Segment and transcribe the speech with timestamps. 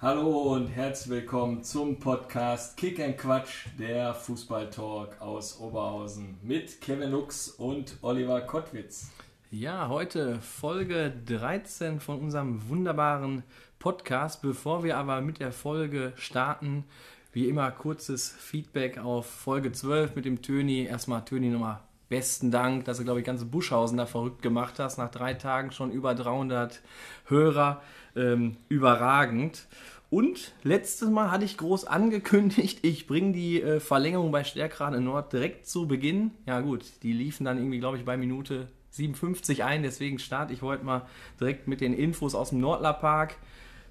[0.00, 7.10] Hallo und herzlich willkommen zum Podcast Kick and Quatsch, der Fußballtalk aus Oberhausen mit Kevin
[7.10, 9.10] Lux und Oliver Kottwitz.
[9.50, 13.42] Ja, heute Folge 13 von unserem wunderbaren
[13.80, 14.40] Podcast.
[14.40, 16.84] Bevor wir aber mit der Folge starten,
[17.32, 20.84] wie immer kurzes Feedback auf Folge 12 mit dem Töni.
[20.84, 24.98] Erstmal Töni nochmal besten Dank, dass du, glaube ich, ganze Buschhausen da verrückt gemacht hast.
[24.98, 26.80] Nach drei Tagen schon über 300
[27.26, 27.82] Hörer.
[28.16, 29.66] Ähm, überragend.
[30.10, 35.32] Und letztes Mal hatte ich groß angekündigt, ich bringe die äh, Verlängerung bei Stärkrade Nord
[35.34, 36.30] direkt zu Beginn.
[36.46, 39.82] Ja gut, die liefen dann irgendwie, glaube ich, bei Minute 57 ein.
[39.82, 41.06] Deswegen starte ich heute mal
[41.38, 43.36] direkt mit den Infos aus dem Nordler Park.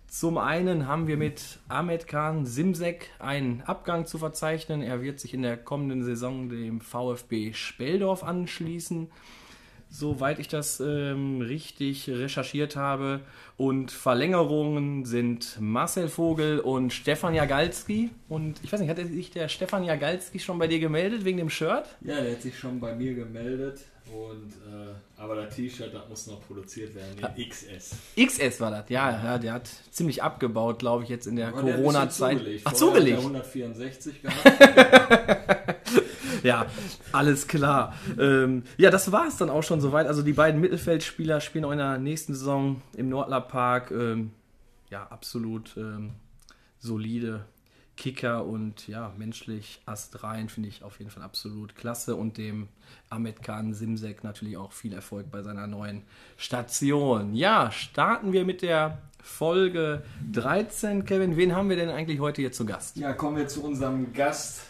[0.08, 4.82] Zum einen haben wir mit Ahmed Khan Simsek einen Abgang zu verzeichnen.
[4.82, 9.10] Er wird sich in der kommenden Saison dem VfB Speldorf anschließen
[9.90, 13.22] soweit ich das ähm, richtig recherchiert habe.
[13.56, 18.10] Und Verlängerungen sind Marcel Vogel und Stefan Jagalski.
[18.30, 21.49] Und ich weiß nicht, hat sich der Stefan Jagalski schon bei dir gemeldet wegen dem
[21.49, 21.86] Shirt?
[22.02, 23.82] Ja, der hat sich schon bei mir gemeldet.
[24.13, 27.96] Und, äh, aber das T-Shirt, das muss noch produziert werden, in XS.
[28.16, 32.41] XS war das, ja, ja, der hat ziemlich abgebaut, glaube ich, jetzt in der Corona-Zeit.
[32.64, 33.18] Ach, zugelegt.
[33.18, 35.76] 164 gehabt.
[36.44, 36.66] ja,
[37.12, 37.96] alles klar.
[38.20, 40.08] Ähm, ja, das war es dann auch schon soweit.
[40.08, 43.92] Also die beiden Mittelfeldspieler spielen auch in der nächsten Saison im Nordler Park.
[43.92, 44.32] Ähm,
[44.90, 46.12] ja, absolut ähm,
[46.80, 47.46] solide
[47.98, 52.70] Kicker und ja, menschlich astrein finde ich auf jeden Fall absolut klasse und dem
[53.09, 56.03] Ahmed Khan Simsek natürlich auch viel Erfolg bei seiner neuen
[56.37, 57.34] Station.
[57.35, 61.03] Ja, starten wir mit der Folge 13.
[61.05, 62.95] Kevin, wen haben wir denn eigentlich heute hier zu Gast?
[62.95, 64.62] Ja, kommen wir zu unserem Gast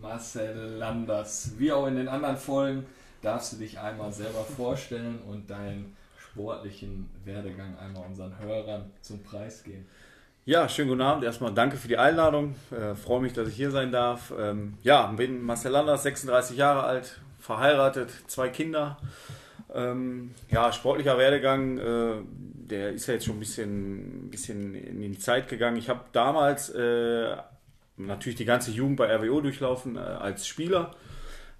[0.00, 1.52] Marcel Landers.
[1.58, 2.86] Wie auch in den anderen Folgen
[3.22, 9.62] darfst du dich einmal selber vorstellen und deinen sportlichen Werdegang einmal unseren Hörern zum Preis
[9.62, 9.86] geben.
[10.46, 11.24] Ja, schönen guten Abend.
[11.24, 12.54] Erstmal danke für die Einladung.
[12.70, 14.30] Äh, freue mich, dass ich hier sein darf.
[14.38, 18.98] Ähm, ja, bin Marcel Landers, 36 Jahre alt, verheiratet, zwei Kinder.
[19.72, 25.18] Ähm, ja, sportlicher Werdegang, äh, der ist ja jetzt schon ein bisschen, bisschen in die
[25.18, 25.78] Zeit gegangen.
[25.78, 27.36] Ich habe damals äh,
[27.96, 30.90] natürlich die ganze Jugend bei RWO durchlaufen äh, als Spieler.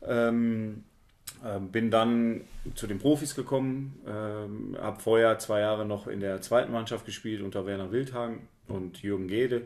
[0.06, 0.84] Ähm,
[1.42, 2.42] äh, bin dann
[2.74, 7.40] zu den Profis gekommen, äh, habe vorher zwei Jahre noch in der zweiten Mannschaft gespielt
[7.40, 9.62] unter Werner Wildhagen und Jürgen Gede.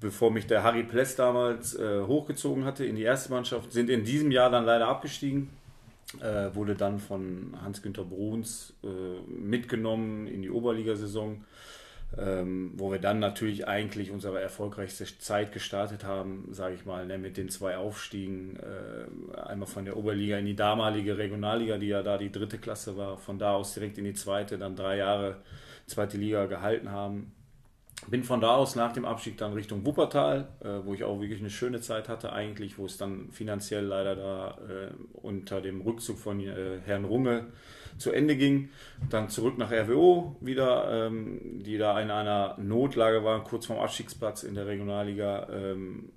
[0.00, 4.04] Bevor mich der Harry Pless damals äh, hochgezogen hatte in die erste Mannschaft, sind in
[4.04, 5.50] diesem Jahr dann leider abgestiegen.
[6.20, 8.86] Äh, wurde dann von Hans-Günter Bruns äh,
[9.28, 11.44] mitgenommen in die Oberligasaison
[12.18, 17.18] ähm, wo wir dann natürlich eigentlich unsere erfolgreichste Zeit gestartet haben, sage ich mal, ne,
[17.18, 22.02] mit den zwei Aufstiegen, äh, einmal von der Oberliga in die damalige Regionalliga, die ja
[22.02, 25.36] da die dritte Klasse war, von da aus direkt in die zweite, dann drei Jahre
[25.86, 27.32] zweite Liga gehalten haben.
[28.08, 31.40] Bin von da aus nach dem Abstieg dann Richtung Wuppertal, äh, wo ich auch wirklich
[31.40, 36.18] eine schöne Zeit hatte eigentlich, wo es dann finanziell leider da äh, unter dem Rückzug
[36.18, 37.46] von äh, Herrn Runge
[37.98, 38.70] zu Ende ging.
[39.08, 44.42] Dann zurück nach RWO wieder, ähm, die da in einer Notlage waren, kurz vorm Abstiegsplatz
[44.42, 45.48] in der Regionalliga.
[45.50, 46.10] Ähm,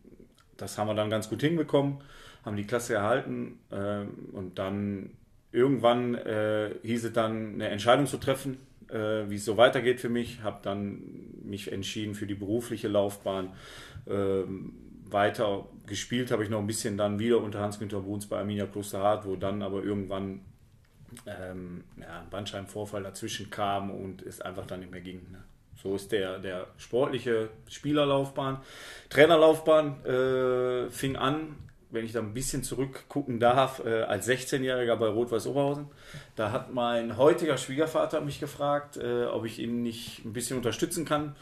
[0.57, 1.99] das haben wir dann ganz gut hinbekommen,
[2.43, 5.11] haben die Klasse erhalten ähm, und dann
[5.51, 8.57] irgendwann äh, hieß es dann, eine Entscheidung zu treffen,
[8.89, 10.41] äh, wie es so weitergeht für mich.
[10.43, 11.01] Habe dann
[11.43, 13.53] mich entschieden für die berufliche Laufbahn.
[14.07, 14.73] Ähm,
[15.09, 19.25] weiter gespielt habe ich noch ein bisschen dann wieder unter Hans-Günter Bruns bei Arminia Klosterhardt,
[19.25, 20.41] wo dann aber irgendwann
[21.25, 25.21] ähm, ja, ein Bandscheibenvorfall dazwischen kam und es einfach dann nicht mehr ging.
[25.31, 25.43] Ne?
[25.81, 28.59] So ist der, der sportliche Spielerlaufbahn.
[29.09, 31.55] Trainerlaufbahn äh, fing an,
[31.89, 35.87] wenn ich da ein bisschen zurückgucken darf, äh, als 16-Jähriger bei Rot-Weiß Oberhausen.
[36.35, 41.05] Da hat mein heutiger Schwiegervater mich gefragt, äh, ob ich ihn nicht ein bisschen unterstützen
[41.05, 41.35] kann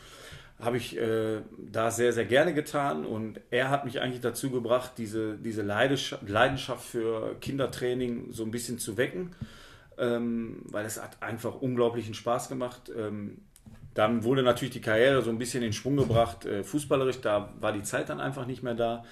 [0.59, 4.91] habe ich äh, da sehr, sehr gerne getan und er hat mich eigentlich dazu gebracht,
[4.97, 9.35] diese, diese Leidenschaft für Kindertraining so ein bisschen zu wecken,
[9.97, 12.89] ähm, weil es hat einfach unglaublichen Spaß gemacht.
[12.95, 13.41] Ähm,
[13.94, 17.73] dann wurde natürlich die Karriere so ein bisschen in Schwung gebracht, äh, fußballerisch, da war
[17.73, 19.03] die Zeit dann einfach nicht mehr da.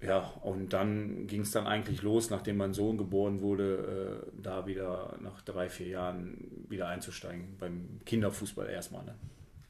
[0.00, 4.66] Ja, und dann ging es dann eigentlich los, nachdem mein Sohn geboren wurde, äh, da
[4.66, 9.04] wieder nach drei, vier Jahren wieder einzusteigen, beim Kinderfußball erstmal.
[9.04, 9.14] Ne?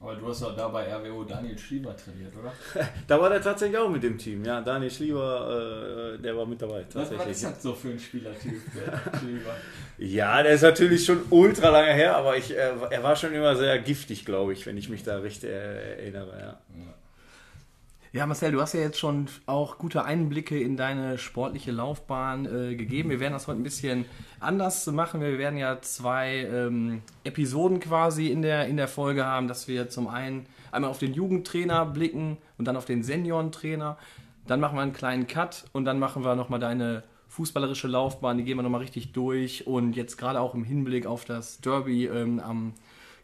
[0.00, 2.52] Aber du hast doch da bei RWO Daniel Schlieber trainiert, oder?
[3.06, 4.60] da war der tatsächlich auch mit dem Team, ja.
[4.60, 6.84] Daniel Schlieber, äh, der war mit dabei.
[6.92, 9.56] Was, was ist das so für ein Spielertyp, der Schlieber?
[9.96, 13.56] ja, der ist natürlich schon ultra lange her, aber ich, äh, er war schon immer
[13.56, 16.60] sehr giftig, glaube ich, wenn ich mich da richtig erinnere, ja.
[16.76, 16.94] Ja,
[18.26, 23.10] Marcel, du hast ja jetzt schon auch gute Einblicke in deine sportliche Laufbahn äh, gegeben.
[23.10, 24.06] Wir werden das heute ein bisschen
[24.40, 25.20] anders machen.
[25.20, 29.90] Wir werden ja zwei ähm, Episoden quasi in der, in der Folge haben, dass wir
[29.90, 33.98] zum einen einmal auf den Jugendtrainer blicken und dann auf den Seniorentrainer.
[34.46, 38.38] Dann machen wir einen kleinen Cut und dann machen wir nochmal deine fußballerische Laufbahn.
[38.38, 39.66] Die gehen wir nochmal richtig durch.
[39.66, 42.72] Und jetzt gerade auch im Hinblick auf das Derby ähm, am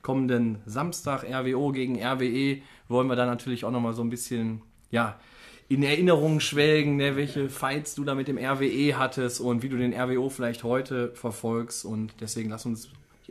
[0.02, 4.60] kommenden Samstag, RWO gegen RWE, wollen wir da natürlich auch nochmal so ein bisschen
[4.94, 5.18] ja,
[5.68, 9.76] in Erinnerungen schwelgen, ne, welche Fights du da mit dem RWE hattest und wie du
[9.76, 11.84] den RWO vielleicht heute verfolgst.
[11.84, 12.90] Und deswegen lass uns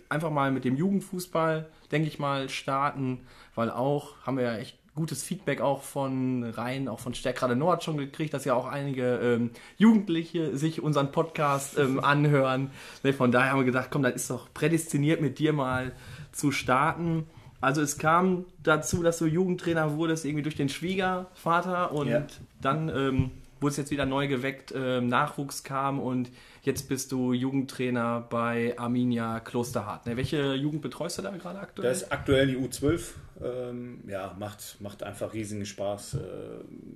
[0.09, 3.21] einfach mal mit dem Jugendfußball, denke ich mal, starten,
[3.55, 7.83] weil auch haben wir ja echt gutes Feedback auch von Rhein, auch von Stärkrade Nord
[7.83, 12.71] schon gekriegt, dass ja auch einige ähm, Jugendliche sich unseren Podcast ähm, anhören.
[13.03, 15.93] Ne, von daher haben wir gedacht, komm, das ist doch prädestiniert mit dir mal
[16.31, 17.25] zu starten.
[17.63, 22.27] Also es kam dazu, dass du Jugendtrainer wurdest, irgendwie durch den Schwiegervater und ja.
[22.59, 23.31] dann ähm,
[23.61, 26.29] wurde es jetzt wieder neu geweckt, ähm, Nachwuchs kam und
[26.63, 30.05] jetzt bist du Jugendtrainer bei Arminia Klosterhardt.
[30.07, 31.87] Ne, welche Jugend betreust du da gerade aktuell?
[31.87, 33.01] Das ist aktuell die U12.
[33.41, 36.15] Ähm, ja, macht, macht einfach riesigen Spaß.
[36.15, 36.19] Äh,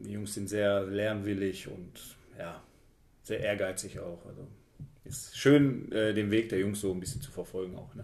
[0.04, 2.62] die Jungs sind sehr lernwillig und ja,
[3.24, 4.26] sehr ehrgeizig auch.
[4.28, 4.46] Also
[5.06, 7.96] ist schön, äh, den Weg der Jungs so ein bisschen zu verfolgen auch.
[7.96, 8.04] Ne?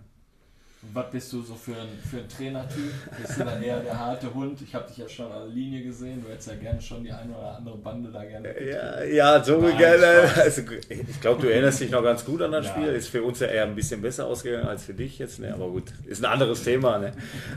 [0.91, 2.91] Was bist du so für ein, für ein Trainertyp?
[3.19, 4.61] Bist du dann eher der harte Hund?
[4.61, 6.21] Ich habe dich ja schon an der Linie gesehen.
[6.21, 8.53] Du hättest ja gerne schon die eine oder andere Bande da gerne.
[8.61, 10.29] Ja, ja, so Nein, gerne.
[10.35, 12.73] Also, ich glaube, du erinnerst dich noch ganz gut an das ja.
[12.73, 12.87] Spiel.
[12.89, 15.39] Ist für uns ja eher ein bisschen besser ausgegangen als für dich jetzt.
[15.39, 15.53] Ne?
[15.53, 16.99] Aber gut, ist ein anderes Thema.
[16.99, 17.13] Ne?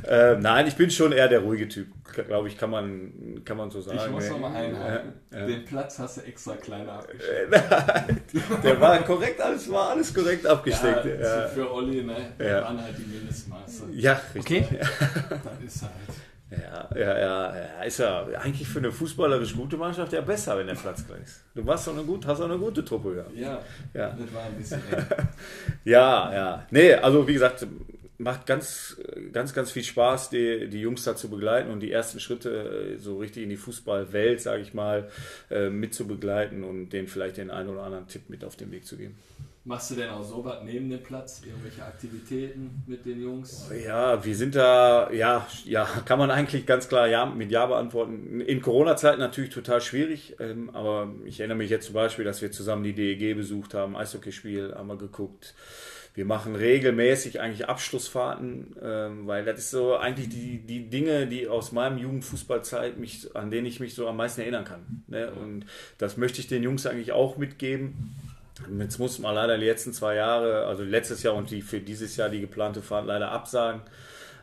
[0.07, 1.89] Äh, nein, ich bin schon eher der ruhige Typ.
[2.29, 3.99] Glaube ich, kann man, kann man so sagen.
[4.03, 5.13] Ich muss nochmal einhaken.
[5.31, 5.47] Ja, ja.
[5.47, 7.51] Den Platz hast du extra kleiner abgesteckt.
[7.51, 8.23] Nein,
[8.63, 11.05] der war korrekt, alles war alles korrekt abgesteckt.
[11.21, 12.17] Ja, Für Olli, ne?
[12.39, 13.85] Der waren halt die Mindestmaße.
[13.93, 14.65] Ja, richtig.
[14.65, 14.81] Okay.
[15.29, 15.93] Dann ist halt.
[16.49, 20.69] Ja, ja, ja, ja, ist ja eigentlich für eine fußballerisch gute Mannschaft ja besser, wenn
[20.69, 21.43] der Platz klein ist.
[21.57, 23.37] Du warst doch eine gut, hast auch eine gute Truppe gehabt.
[23.37, 23.61] Ja,
[23.93, 24.81] ja, das war ein bisschen
[25.85, 26.67] ja, ja.
[26.71, 27.67] Nee, also wie gesagt,
[28.19, 28.97] macht ganz,
[29.33, 32.99] ganz, ganz viel Spaß, die, die Jungs da zu begleiten und die ersten Schritte äh,
[32.99, 35.11] so richtig in die Fußballwelt, sage ich mal,
[35.51, 38.71] äh, mit zu begleiten und denen vielleicht den einen oder anderen Tipp mit auf den
[38.71, 39.19] Weg zu geben.
[39.67, 41.43] Machst du denn auch so was neben dem Platz?
[41.45, 43.69] Irgendwelche Aktivitäten mit den Jungs?
[43.85, 48.41] Ja, wir sind da, ja, ja, kann man eigentlich ganz klar ja, mit Ja beantworten.
[48.41, 52.53] In Corona-Zeiten natürlich total schwierig, ähm, aber ich erinnere mich jetzt zum Beispiel, dass wir
[52.53, 55.57] zusammen die DEG besucht haben, Eishockeyspiel, haben wir geguckt.
[56.15, 61.49] Wir machen regelmäßig eigentlich Abschlussfahrten, ähm, weil das ist so eigentlich die, die Dinge, die
[61.49, 65.03] aus meinem Jugendfußballzeit mich, an denen ich mich so am meisten erinnern kann.
[65.09, 65.29] Ne?
[65.33, 65.67] Und
[65.99, 68.15] das möchte ich den Jungs eigentlich auch mitgeben
[68.79, 72.17] Jetzt muss man leider die letzten zwei Jahre, also letztes Jahr und die für dieses
[72.17, 73.83] Jahr die geplante Fahrt leider absagen.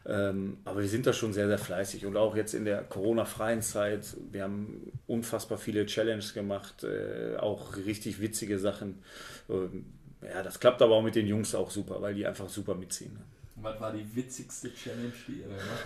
[0.05, 3.61] Ähm, aber wir sind da schon sehr, sehr fleißig und auch jetzt in der Corona-freien
[3.61, 4.17] Zeit.
[4.31, 9.01] Wir haben unfassbar viele Challenges gemacht, äh, auch richtig witzige Sachen.
[9.49, 9.85] Ähm,
[10.21, 13.17] ja, das klappt aber auch mit den Jungs auch super, weil die einfach super mitziehen.
[13.63, 15.85] Was war die witzigste Challenge, die ihr gemacht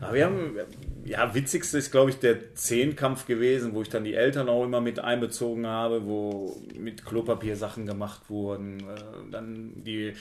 [0.00, 0.12] habt?
[0.14, 0.56] wir haben,
[1.04, 4.80] ja, witzigste ist, glaube ich, der Zehnkampf gewesen, wo ich dann die Eltern auch immer
[4.80, 8.80] mit einbezogen habe, wo mit Klopapier Sachen gemacht wurden.
[8.80, 10.14] Äh, dann die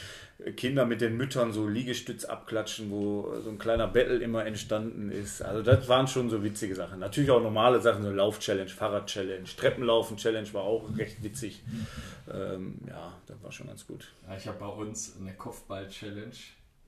[0.57, 5.41] Kinder mit den Müttern so Liegestütz abklatschen, wo so ein kleiner Battle immer entstanden ist.
[5.41, 6.99] Also das waren schon so witzige Sachen.
[6.99, 11.63] Natürlich auch normale Sachen, so Lauf-Challenge, Fahrrad-Challenge, Treppenlaufen-Challenge war auch recht witzig.
[12.31, 14.11] Ähm, ja, das war schon ganz gut.
[14.27, 16.35] Ja, ich habe bei uns eine Kopfball-Challenge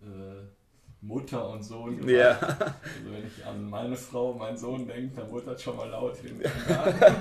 [0.06, 0.44] äh,
[1.02, 2.10] Mutter und Sohn gemacht.
[2.10, 2.38] Ja.
[2.40, 6.16] Also wenn ich an meine Frau, meinen Sohn denke, dann wird das schon mal laut
[6.18, 6.42] hin.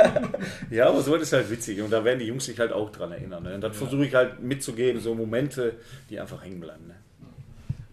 [0.71, 3.11] ja, aber so ist halt witzig und da werden die Jungs sich halt auch dran
[3.11, 3.43] erinnern.
[3.43, 3.57] Ne?
[3.57, 3.79] Und das ja.
[3.79, 5.75] versuche ich halt mitzugeben, so Momente,
[6.09, 6.87] die einfach hängen bleiben.
[6.87, 6.95] Ne?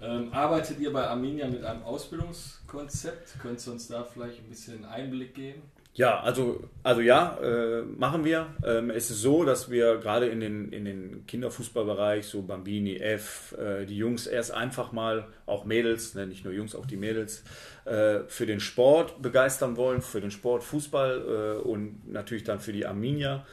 [0.02, 3.40] Ähm, arbeitet ihr bei Arminia mit einem Ausbildungskonzept?
[3.42, 5.64] Könntest du uns da vielleicht ein bisschen Einblick geben?
[5.94, 8.48] Ja, also, also ja, äh, machen wir.
[8.64, 13.54] Ähm, es ist so, dass wir gerade in den, in den Kinderfußballbereich, so Bambini, F,
[13.60, 17.44] äh, die Jungs erst einfach mal, auch Mädels, ne, nicht nur Jungs, auch die Mädels,
[17.86, 22.72] äh, für den Sport begeistern wollen, für den Sport Fußball äh, und natürlich dann für
[22.72, 23.46] die Arminia.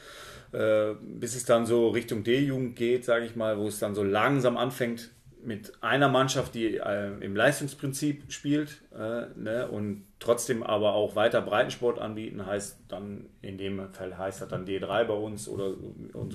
[0.53, 4.03] Äh, bis es dann so Richtung D-Jugend geht, sage ich mal, wo es dann so
[4.03, 5.09] langsam anfängt,
[5.43, 11.41] mit einer Mannschaft, die äh, im Leistungsprinzip spielt äh, ne, und trotzdem aber auch weiter
[11.41, 15.73] Breitensport anbieten, heißt dann in dem Fall heißt das dann D3 bei uns oder,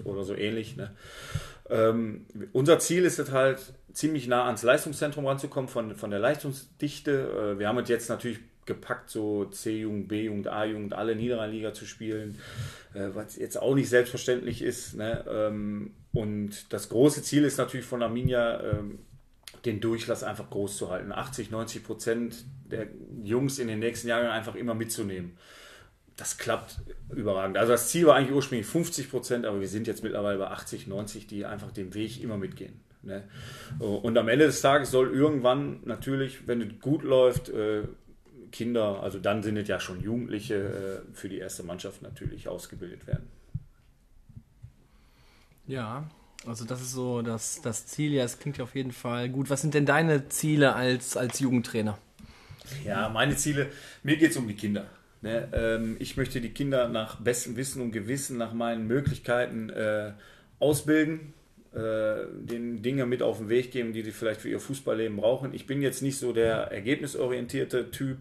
[0.05, 0.77] oder so ähnlich.
[0.77, 0.95] Ne.
[1.69, 7.55] Ähm, unser Ziel ist es halt, ziemlich nah ans Leistungszentrum ranzukommen von, von der Leistungsdichte.
[7.55, 12.39] Äh, wir haben es jetzt natürlich gepackt, so C-Jugend, B-Jugend, A-Jugend, alle Niederrheinliga zu spielen,
[12.95, 14.97] äh, was jetzt auch nicht selbstverständlich ist.
[14.97, 15.25] Ne?
[15.29, 19.01] Ähm, und das große Ziel ist natürlich von Arminia, ähm,
[19.65, 21.13] den Durchlass einfach groß zu halten.
[21.13, 22.89] 80, 90 Prozent der
[23.23, 25.37] Jungs in den nächsten Jahren einfach immer mitzunehmen.
[26.17, 26.77] das klappt
[27.11, 27.57] überragend.
[27.57, 30.87] Also das Ziel war eigentlich ursprünglich 50 Prozent, aber wir sind jetzt mittlerweile bei 80,
[30.87, 32.81] 90, die einfach den Weg immer mitgehen.
[33.03, 33.25] Ne?
[33.79, 37.83] Und am Ende des Tages soll irgendwann natürlich, wenn es gut läuft, äh,
[38.53, 43.07] Kinder, also dann sind es ja schon Jugendliche, äh, für die erste Mannschaft natürlich ausgebildet
[43.07, 43.29] werden.
[45.67, 46.09] Ja,
[46.47, 48.13] also das ist so das, das Ziel.
[48.13, 49.51] Ja, es klingt ja auf jeden Fall gut.
[49.51, 51.99] Was sind denn deine Ziele als, als Jugendtrainer?
[52.85, 53.71] Ja, meine Ziele,
[54.03, 54.87] mir geht es um die Kinder.
[55.21, 55.49] Ne?
[55.53, 60.13] Ähm, ich möchte die Kinder nach bestem Wissen und Gewissen, nach meinen Möglichkeiten äh,
[60.59, 61.33] ausbilden,
[61.75, 65.55] äh, den Dinge mit auf den Weg geben, die sie vielleicht für ihr Fußballleben brauchen.
[65.55, 68.19] Ich bin jetzt nicht so der ergebnisorientierte Typ,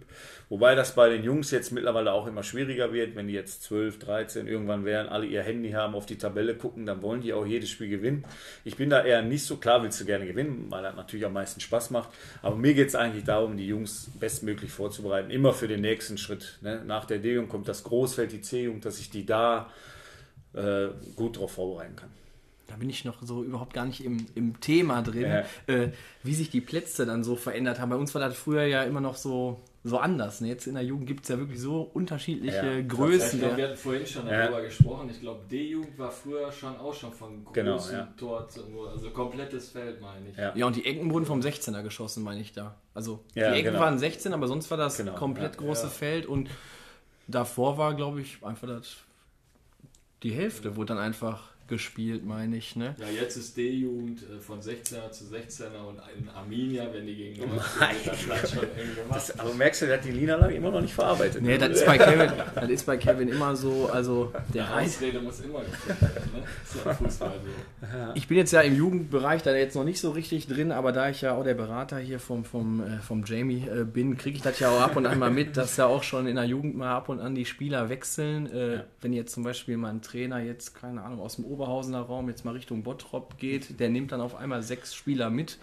[0.48, 4.00] wobei das bei den Jungs jetzt mittlerweile auch immer schwieriger wird, wenn die jetzt 12,
[4.00, 7.46] 13 irgendwann werden, alle ihr Handy haben, auf die Tabelle gucken, dann wollen die auch
[7.46, 8.24] jedes Spiel gewinnen.
[8.63, 11.34] Ich bin da eher nicht so klar, willst du gerne gewinnen, weil das natürlich am
[11.34, 12.10] meisten Spaß macht.
[12.41, 16.58] Aber mir geht es eigentlich darum, die Jungs bestmöglich vorzubereiten, immer für den nächsten Schritt.
[16.62, 16.86] Ne?
[16.86, 19.70] Nach der D-Jugend kommt das Großfeld, die C-Jugend, dass ich die da
[20.53, 22.20] äh, gut darauf vorbereiten kann
[22.71, 25.23] da bin ich noch so überhaupt gar nicht im, im Thema drin,
[25.67, 25.73] ja.
[25.73, 25.91] äh,
[26.23, 27.89] wie sich die Plätze dann so verändert haben.
[27.89, 30.39] Bei uns war das früher ja immer noch so, so anders.
[30.39, 30.47] Ne?
[30.47, 32.81] Jetzt in der Jugend gibt es ja wirklich so unterschiedliche ja.
[32.81, 33.39] Größen.
[33.39, 34.43] Ich glaub, wir hatten vorhin schon ja.
[34.43, 35.09] darüber gesprochen.
[35.09, 38.07] Ich glaube, D-Jugend war früher schon auch schon von großen genau, ja.
[38.15, 40.37] Tor zu, also komplettes Feld, meine ich.
[40.37, 40.65] Ja.
[40.65, 42.75] und die Ecken wurden vom 16er geschossen, meine ich da.
[42.93, 43.79] Also die Ecken genau.
[43.79, 46.49] waren 16, aber sonst war das genau, komplett große Feld und
[47.27, 48.95] davor war, glaube ich, einfach das
[50.23, 52.75] die Hälfte, wo dann einfach gespielt, meine ich.
[52.75, 52.95] Ne?
[52.99, 57.39] Ja, jetzt ist D-Jugend äh, von 16er zu 16er und in Arminia, wenn die gegen
[57.39, 57.63] Nummer
[59.09, 61.41] das Aber merkst du, der hat die Niederlage immer noch nicht verarbeitet.
[61.41, 65.21] Nee, das ist bei Kevin, das ist bei Kevin immer so, also der Die Ausrede
[65.21, 66.93] muss immer gefunden werden, ne?
[66.93, 68.11] Fußball so.
[68.15, 71.09] Ich bin jetzt ja im Jugendbereich da jetzt noch nicht so richtig drin, aber da
[71.09, 74.43] ich ja auch der Berater hier vom, vom, äh, vom Jamie äh, bin, kriege ich
[74.43, 76.75] das ja auch ab und an mal mit, dass ja auch schon in der Jugend
[76.75, 78.51] mal ab und an die Spieler wechseln.
[78.51, 78.83] Äh, ja.
[78.99, 82.27] Wenn jetzt zum Beispiel mal ein Trainer jetzt, keine Ahnung, aus dem Ober Oberhausener Raum
[82.27, 85.60] jetzt mal Richtung Bottrop geht, der nimmt dann auf einmal sechs Spieler mit.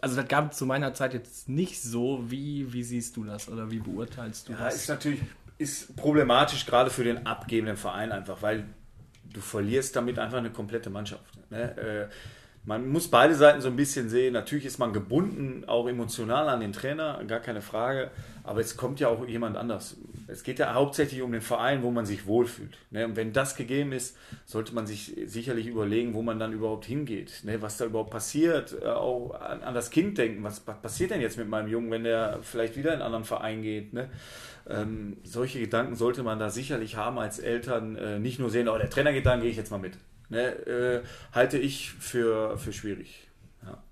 [0.00, 2.24] Also das gab es zu meiner Zeit jetzt nicht so.
[2.30, 4.76] Wie, wie siehst du das oder wie beurteilst du ja, das?
[4.76, 5.20] ist natürlich
[5.58, 8.64] ist problematisch gerade für den abgebenden Verein einfach, weil
[9.32, 11.50] du verlierst damit einfach eine komplette Mannschaft.
[11.50, 11.76] Ne?
[11.76, 12.08] Äh,
[12.64, 14.34] man muss beide Seiten so ein bisschen sehen.
[14.34, 18.12] Natürlich ist man gebunden, auch emotional an den Trainer, gar keine Frage.
[18.44, 19.96] Aber es kommt ja auch jemand anders.
[20.28, 22.78] Es geht ja hauptsächlich um den Verein, wo man sich wohlfühlt.
[22.90, 23.04] Ne?
[23.04, 24.16] Und wenn das gegeben ist,
[24.46, 27.40] sollte man sich sicherlich überlegen, wo man dann überhaupt hingeht.
[27.42, 27.60] Ne?
[27.62, 28.76] Was da überhaupt passiert.
[28.80, 30.44] Äh, auch an, das Kind denken.
[30.44, 33.62] Was, passiert denn jetzt mit meinem Jungen, wenn der vielleicht wieder in einen anderen Verein
[33.62, 33.92] geht?
[33.92, 34.08] Ne?
[34.68, 37.96] Ähm, solche Gedanken sollte man da sicherlich haben als Eltern.
[37.96, 39.94] Äh, nicht nur sehen, oh, der Trainer geht da, gehe ich jetzt mal mit
[40.28, 41.02] ne, äh,
[41.32, 43.28] halte ich für, für schwierig.
[43.64, 43.82] Ja,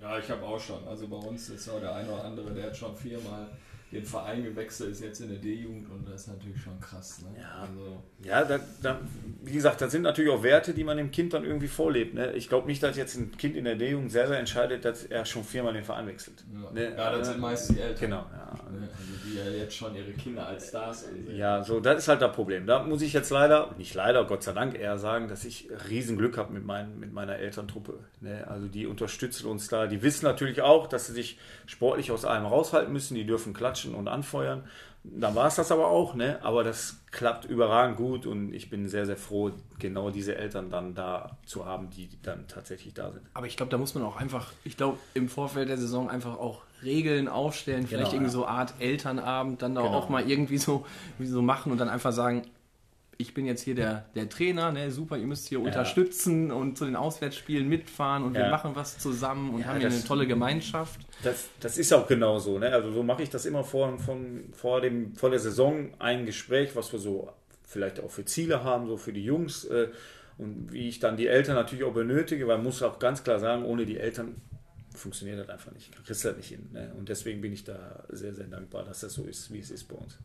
[0.00, 0.86] ja ich habe auch schon.
[0.86, 3.48] Also bei uns ist auch der eine oder andere, der hat schon viermal
[3.92, 7.20] den Verein gewechselt, ist jetzt in der D-Jugend und das ist natürlich schon krass.
[7.22, 7.40] Ne?
[7.40, 9.00] Ja, also, ja da, da,
[9.42, 12.14] wie gesagt, das sind natürlich auch Werte, die man dem Kind dann irgendwie vorlebt.
[12.14, 12.32] Ne?
[12.32, 15.44] Ich glaube nicht, dass jetzt ein Kind in der D-Jugend selber entscheidet, dass er schon
[15.44, 16.42] viermal den Verein wechselt.
[16.52, 16.96] Ja, ne?
[16.96, 18.00] ja das sind meist die Eltern.
[18.00, 18.52] Genau, ja.
[18.72, 18.88] Ne?
[18.90, 21.36] Also die ja jetzt schon ihre Kinder als Stars ansehen.
[21.36, 22.66] Ja, so, das ist halt das Problem.
[22.66, 26.16] Da muss ich jetzt leider, nicht leider, Gott sei Dank eher sagen, dass ich riesen
[26.16, 27.98] Glück habe mit, mein, mit meiner Elterntruppe.
[28.20, 28.46] Ne?
[28.48, 29.86] Also die unterstützen uns da.
[29.86, 33.14] Die wissen natürlich auch, dass sie sich sportlich aus allem raushalten müssen.
[33.14, 34.64] Die dürfen klatschen klatschen und anfeuern.
[35.04, 36.38] Dann war es das aber auch, ne?
[36.42, 40.94] Aber das klappt überragend gut und ich bin sehr, sehr froh, genau diese Eltern dann
[40.94, 43.22] da zu haben, die dann tatsächlich da sind.
[43.34, 46.38] Aber ich glaube, da muss man auch einfach, ich glaube, im Vorfeld der Saison einfach
[46.38, 48.38] auch Regeln aufstellen, vielleicht genau, irgendwie ja.
[48.38, 49.94] so Art Elternabend, dann da genau.
[49.94, 50.86] auch mal irgendwie so,
[51.20, 52.42] so machen und dann einfach sagen,
[53.22, 55.64] ich bin jetzt hier der, der Trainer, ne, super, ihr müsst hier ja.
[55.64, 58.42] unterstützen und zu den Auswärtsspielen mitfahren und ja.
[58.42, 61.00] wir machen was zusammen und ja, haben hier eine tolle Gemeinschaft.
[61.22, 62.58] Das, das ist auch genau so.
[62.58, 62.70] Ne?
[62.70, 66.76] Also so mache ich das immer vor, von, vor, dem, vor der Saison ein Gespräch,
[66.76, 67.30] was wir so
[67.62, 69.88] vielleicht auch für Ziele haben, so für die Jungs äh,
[70.36, 73.38] und wie ich dann die Eltern natürlich auch benötige, weil man muss auch ganz klar
[73.38, 74.36] sagen, ohne die Eltern
[74.94, 76.68] funktioniert das einfach nicht, kriegst das nicht hin.
[76.72, 76.92] Ne?
[76.98, 79.84] Und deswegen bin ich da sehr, sehr dankbar, dass das so ist, wie es ist
[79.88, 80.18] bei uns.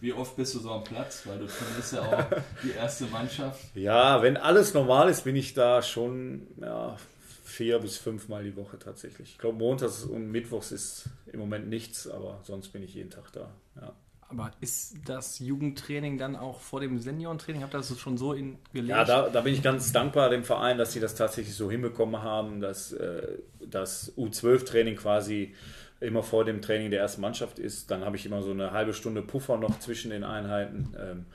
[0.00, 1.22] Wie oft bist du so am Platz?
[1.26, 3.76] Weil du trainierst ja auch die erste Mannschaft.
[3.76, 6.96] Ja, wenn alles normal ist, bin ich da schon ja,
[7.44, 9.32] vier bis fünfmal die Woche tatsächlich.
[9.32, 13.32] Ich glaube, montags und mittwochs ist im Moment nichts, aber sonst bin ich jeden Tag
[13.32, 13.50] da.
[13.80, 13.92] Ja.
[14.30, 17.62] Aber ist das Jugendtraining dann auch vor dem Seniorentraining?
[17.62, 18.90] Habt ihr das schon so in gelegt?
[18.90, 22.22] Ja, da, da, bin ich ganz dankbar dem Verein, dass sie das tatsächlich so hinbekommen
[22.22, 25.52] haben, dass äh, das U12-Training quasi
[26.00, 27.90] immer vor dem Training der ersten Mannschaft ist.
[27.90, 30.94] Dann habe ich immer so eine halbe Stunde Puffer noch zwischen den Einheiten.
[30.98, 31.26] Ähm,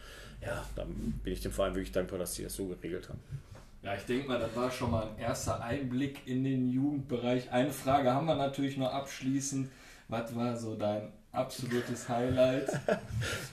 [0.42, 3.20] ja, dann bin ich dem Verein wirklich dankbar, dass sie das so geregelt haben.
[3.84, 7.52] Ja, ich denke mal, das war schon mal ein erster Einblick in den Jugendbereich.
[7.52, 9.70] Eine Frage haben wir natürlich noch abschließend.
[10.08, 12.70] Was war so dein absolutes Highlight.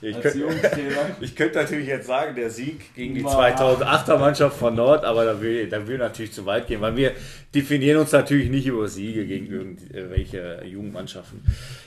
[0.01, 0.47] Ich, als könnte,
[1.21, 3.55] ich könnte natürlich jetzt sagen, der Sieg gegen die Boah.
[3.55, 7.13] 2008er Mannschaft von Nord, aber da will, da will natürlich zu weit gehen, weil wir
[7.55, 11.41] definieren uns natürlich nicht über Siege gegen irgendwelche Jugendmannschaften.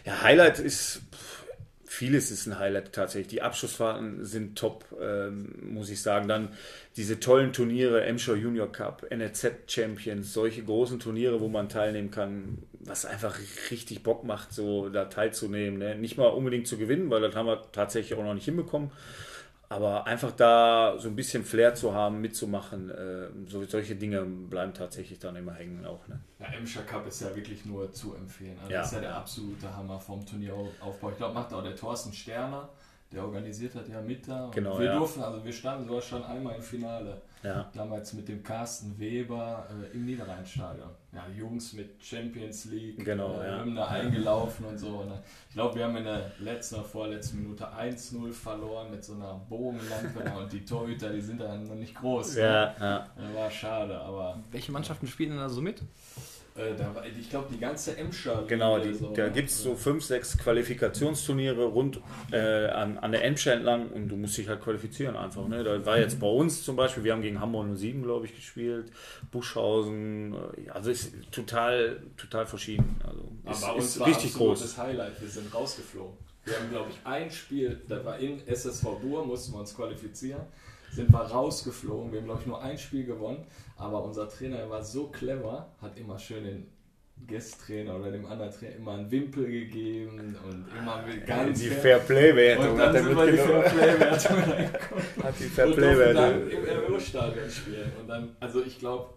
[0.06, 1.02] Ja, Highlight ist,
[1.96, 3.28] vieles ist ein Highlight tatsächlich.
[3.28, 6.28] Die Abschlussfahrten sind top, ähm, muss ich sagen.
[6.28, 6.50] Dann
[6.96, 12.58] diese tollen Turniere, Emscher Junior Cup, NRZ Champions, solche großen Turniere, wo man teilnehmen kann,
[12.80, 13.38] was einfach
[13.70, 15.78] richtig Bock macht, so da teilzunehmen.
[15.78, 15.94] Ne?
[15.96, 18.90] Nicht mal unbedingt zu gewinnen, weil das haben wir tatsächlich auch noch nicht hinbekommen.
[19.68, 24.73] Aber einfach da so ein bisschen Flair zu haben, mitzumachen, äh, so, solche Dinge bleiben
[24.75, 26.06] tatsächlich dann immer hängen auch.
[26.06, 26.20] Ne?
[26.38, 28.56] Ja, Emscher Cup ist ja wirklich nur zu empfehlen.
[28.61, 28.78] Also Ja.
[28.78, 31.11] Das ist ja der absolute Hammer vom Turnieraufbau.
[31.11, 32.68] Ich glaube, macht auch der Thorsten Sterner,
[33.11, 34.50] der organisiert hat ja mit da.
[34.54, 34.99] Genau, wir ja.
[34.99, 37.20] durften, also wir standen sogar schon einmal im Finale.
[37.46, 37.70] Ja.
[37.74, 40.88] Damals mit dem Carsten Weber äh, im Niederrheinstadion.
[41.12, 43.60] Ja, die Jungs mit Champions League, Genau, äh, ja.
[43.62, 44.88] Hymne eingelaufen und so.
[44.98, 49.04] Und, äh, ich glaube, wir haben in der letzten oder vorletzten Minute 1-0 verloren mit
[49.04, 50.30] so einer Bogenlampe.
[50.38, 52.34] und die Torhüter, die sind dann noch nicht groß.
[52.36, 52.40] Ne?
[52.42, 53.06] Ja, ja.
[53.16, 55.80] Äh, War schade, aber Welche Mannschaften spielen denn da so mit?
[56.56, 58.44] Äh, da war, ich glaube, die ganze Emscher.
[58.46, 62.00] Genau, die, so, da gibt es so fünf, sechs Qualifikationsturniere rund
[62.32, 65.46] äh, an, an der Emscher entlang und du musst dich halt qualifizieren einfach.
[65.48, 65.62] Ne?
[65.62, 68.90] Da war jetzt bei uns zum Beispiel, wir haben gegen Hamburg 07, glaube ich, gespielt,
[69.30, 72.96] Buschhausen, äh, also ist total, total verschieden.
[73.04, 74.78] Also Aber ist, bei uns ist war richtig groß.
[74.78, 75.20] Highlight.
[75.20, 76.16] Wir sind rausgeflogen.
[76.44, 80.42] Wir haben, glaube ich, ein Spiel, das war in SSV Bur, mussten wir uns qualifizieren.
[80.92, 82.12] Sind wir rausgeflogen.
[82.12, 83.44] Wir haben, glaube ich, nur ein Spiel gewonnen.
[83.76, 86.66] Aber unser Trainer war so clever, hat immer schön den
[87.26, 91.99] Guest-Trainer oder dem anderen Trainer immer einen Wimpel gegeben und immer mit ganz Die fair-
[92.00, 93.62] Fairplay-Werte Und hat er die mitgenommen.
[93.64, 95.04] Fairplay-Werte reingekommen.
[95.23, 96.50] Hat die Und durften dann Fairplay-Werte.
[96.50, 96.64] im
[96.95, 97.92] RWO-Stadion spielen.
[98.00, 99.14] Und dann, also ich glaube,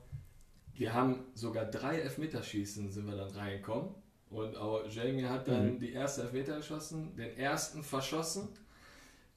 [0.74, 3.90] wir haben sogar drei Elfmeterschießen sind wir dann reingekommen.
[4.30, 5.80] Und auch Jamie hat dann Mhm.
[5.80, 8.50] die erste Elfmeter geschossen, den ersten verschossen.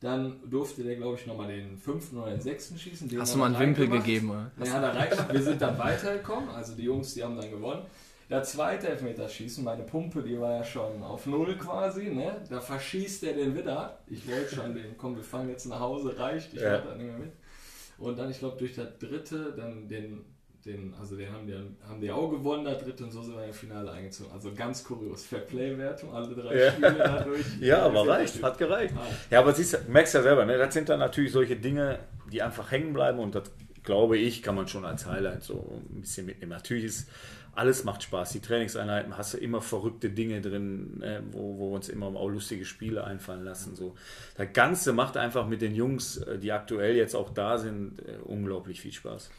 [0.03, 3.09] Dann durfte der, glaube ich, nochmal den fünften oder den sechsten schießen.
[3.09, 4.31] Den Hast du mal einen Wimpel gegeben?
[4.31, 4.51] Oder?
[4.67, 5.33] Ja, hat er reingemacht.
[5.33, 6.51] Wir sind dann weitergekommen.
[6.51, 7.83] Also die Jungs, die haben dann gewonnen.
[8.29, 12.07] Der zweite Elfmeterschießen, meine Pumpe, die war ja schon auf Null quasi.
[12.07, 12.35] Ne?
[12.51, 13.99] Da verschießt er den wieder.
[14.09, 16.53] Ich wollte schon den, komm, wir fahren jetzt nach Hause, reicht.
[16.55, 16.79] Ich Ja.
[16.79, 17.33] dann nicht mehr mit.
[17.99, 20.25] Und dann, ich glaube, durch das dritte, dann den,
[20.65, 21.55] den also den haben die,
[21.89, 24.31] haben die auch gewonnen, der dritte, und so sind wir im Finale eingezogen.
[24.33, 25.25] Also ganz kurios.
[25.25, 26.73] Fairplay-Wertung, alle drei Ja.
[26.73, 27.45] Spiele dadurch.
[27.61, 28.95] Ja, aber reicht, hat gereicht.
[28.97, 29.07] Ah.
[29.31, 30.59] Ja, aber siehst, du, merkst ja selber, ne?
[30.59, 31.99] das sind dann natürlich solche Dinge,
[32.33, 33.51] die einfach hängen bleiben und das,
[33.83, 36.53] glaube ich, kann man schon als Highlight so ein bisschen mitnehmen.
[36.53, 37.09] Natürlich ist
[37.55, 38.33] alles macht Spaß.
[38.33, 41.23] Die Trainingseinheiten hast du immer verrückte Dinge drin, ne?
[41.33, 43.77] wo, wo wir uns immer auch lustige Spiele einfallen lassen.
[43.77, 43.95] So.
[44.37, 48.17] Das Ganze macht einfach mit den Jungs, äh, die aktuell jetzt auch da sind, äh,
[48.25, 49.31] unglaublich viel Spaß.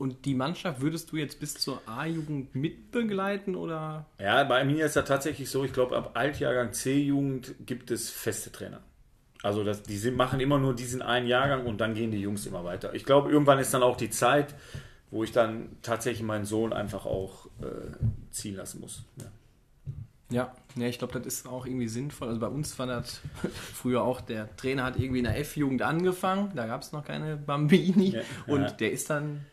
[0.00, 4.06] Und die Mannschaft würdest du jetzt bis zur A-Jugend mitbegleiten oder?
[4.18, 8.50] Ja, bei mir ist das tatsächlich so, ich glaube, ab Altjahrgang C-Jugend gibt es feste
[8.50, 8.80] Trainer.
[9.42, 12.46] Also das, die sind, machen immer nur diesen einen Jahrgang und dann gehen die Jungs
[12.46, 12.94] immer weiter.
[12.94, 14.54] Ich glaube, irgendwann ist dann auch die Zeit,
[15.10, 17.92] wo ich dann tatsächlich meinen Sohn einfach auch äh,
[18.30, 19.02] ziehen lassen muss.
[19.18, 19.26] Ja.
[20.30, 22.28] Ja, ja ich glaube, das ist auch irgendwie sinnvoll.
[22.28, 23.20] Also bei uns war das
[23.74, 27.36] früher auch, der Trainer hat irgendwie in der F-Jugend angefangen, da gab es noch keine
[27.36, 28.70] Bambini Ja, und ja.
[28.70, 29.44] der ist dann,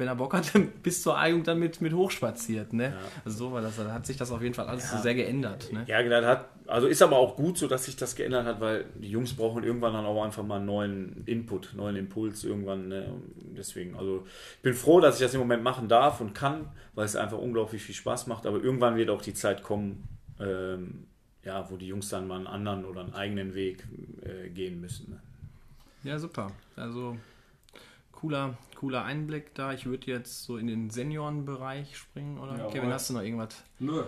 [0.00, 2.72] wenn er Bock hatte, bis zur A-Jugend dann mit, mit hochspaziert.
[2.72, 2.96] Ne?
[3.24, 5.70] Also so war das, da hat sich das auf jeden Fall alles so sehr geändert.
[5.72, 5.84] Ne?
[5.86, 8.86] Ja, das hat, also ist aber auch gut so, dass sich das geändert hat, weil
[8.94, 12.88] die Jungs brauchen irgendwann dann auch einfach mal einen neuen Input, neuen Impuls irgendwann.
[12.88, 13.12] Ne?
[13.56, 14.24] Deswegen, also
[14.56, 17.38] ich bin froh, dass ich das im Moment machen darf und kann, weil es einfach
[17.38, 18.46] unglaublich viel Spaß macht.
[18.46, 20.08] Aber irgendwann wird auch die Zeit kommen,
[20.40, 21.06] ähm,
[21.44, 23.86] ja, wo die Jungs dann mal einen anderen oder einen eigenen Weg
[24.22, 25.10] äh, gehen müssen.
[25.10, 25.20] Ne?
[26.04, 26.50] Ja, super.
[26.76, 27.16] Also
[28.20, 29.72] cooler, cooler Einblick da.
[29.72, 32.56] Ich würde jetzt so in den Seniorenbereich springen, oder?
[32.56, 32.72] Jawohl.
[32.72, 33.54] Kevin, hast du noch irgendwas?
[33.78, 34.02] Nö.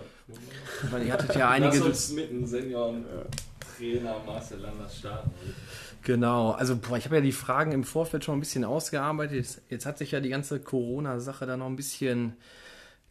[0.89, 1.77] Weil ihr hattet ja einige.
[1.77, 5.31] Lass uns mit dem Senioren-Trainer Marcel Landers starten.
[6.03, 9.37] Genau, also boah, ich habe ja die Fragen im Vorfeld schon ein bisschen ausgearbeitet.
[9.37, 12.35] Jetzt, jetzt hat sich ja die ganze Corona-Sache da noch ein bisschen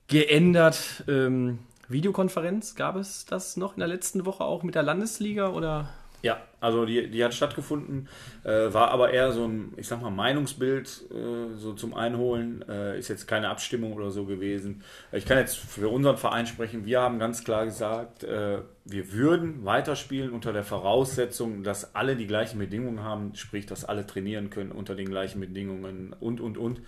[0.09, 1.05] geändert.
[1.09, 5.88] Ähm, Videokonferenz, gab es das noch in der letzten Woche auch mit der Landesliga oder?
[6.23, 8.09] Ja, also die, die hat stattgefunden,
[8.45, 12.65] äh, war aber eher so ein, ich sag mal, Meinungsbild äh, so zum Einholen.
[12.69, 14.85] Äh, ist jetzt keine Abstimmung oder so gewesen.
[15.11, 16.87] Ich kann jetzt für unseren Verein sprechen.
[16.87, 22.29] Wir haben ganz klar gesagt, äh, wir würden weiterspielen unter der Voraussetzung, dass alle die
[22.29, 26.83] gleichen Bedingungen haben, sprich, dass alle trainieren können unter den gleichen Bedingungen und, und, und.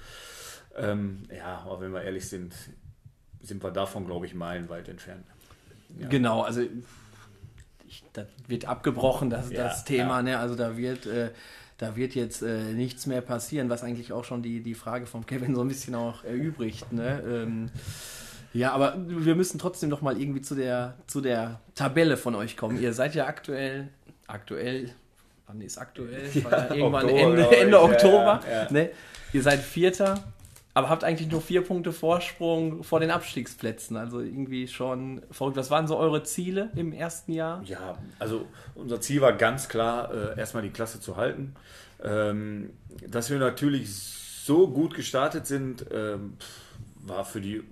[0.77, 2.55] Ähm, ja, aber wenn wir ehrlich sind,
[3.41, 5.27] sind wir davon, glaube ich, meilenweit entfernt.
[5.99, 6.09] Ja.
[6.09, 6.63] Genau, also
[7.95, 10.23] ich, das wird abgebrochen, das, Ja, das Thema, ja.
[10.23, 10.39] ne?
[10.39, 11.31] Also da wird, äh,
[11.79, 15.27] da wird jetzt äh, nichts mehr passieren, was eigentlich auch schon die, die Frage von
[15.27, 17.23] Kevin so ein bisschen auch erübrigt, ne?
[17.27, 17.71] Ähm,
[18.53, 22.57] Ja, aber wir müssen trotzdem noch mal irgendwie zu der, zu der Tabelle von euch
[22.57, 22.81] kommen.
[22.81, 23.89] Ihr seid ja aktuell,
[24.29, 24.91] aktuell,
[25.49, 26.29] wann ist aktuell?
[26.35, 28.41] Ja, irgendwann Oktober, Ende, Ende Oktober.
[28.71, 28.91] Ne?
[29.33, 30.23] Ihr seid Vierter,
[30.75, 33.97] aber habt eigentlich nur vier Punkte Vorsprung vor den Abstiegsplätzen.
[33.97, 35.57] Also irgendwie schon verrückt.
[35.57, 37.63] Was waren so eure Ziele im ersten Jahr?
[37.65, 41.55] Ja, also unser Ziel war ganz klar, äh, erstmal die Klasse zu halten.
[42.03, 42.71] Ähm,
[43.09, 46.35] dass wir natürlich so gut gestartet sind, ähm,
[46.97, 47.63] war für die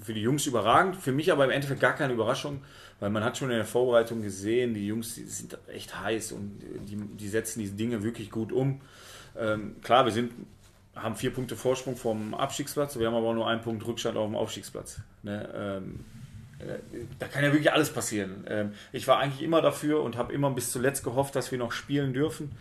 [0.00, 2.62] für die Jungs überragend, für mich aber im Endeffekt gar keine Überraschung,
[3.00, 6.58] weil man hat schon in der Vorbereitung gesehen, die Jungs die sind echt heiß und
[6.88, 8.80] die, die setzen diese Dinge wirklich gut um.
[9.38, 10.32] Ähm, klar, wir sind,
[11.02, 14.36] haben vier Punkte Vorsprung vom Abstiegsplatz, wir haben aber nur einen Punkt Rückstand auf dem
[14.36, 15.00] Aufstiegsplatz.
[15.22, 15.48] Ne?
[15.54, 16.04] Ähm,
[16.58, 16.78] äh,
[17.18, 18.44] da kann ja wirklich alles passieren.
[18.48, 21.72] Ähm, ich war eigentlich immer dafür und habe immer bis zuletzt gehofft, dass wir noch
[21.72, 22.52] spielen dürfen.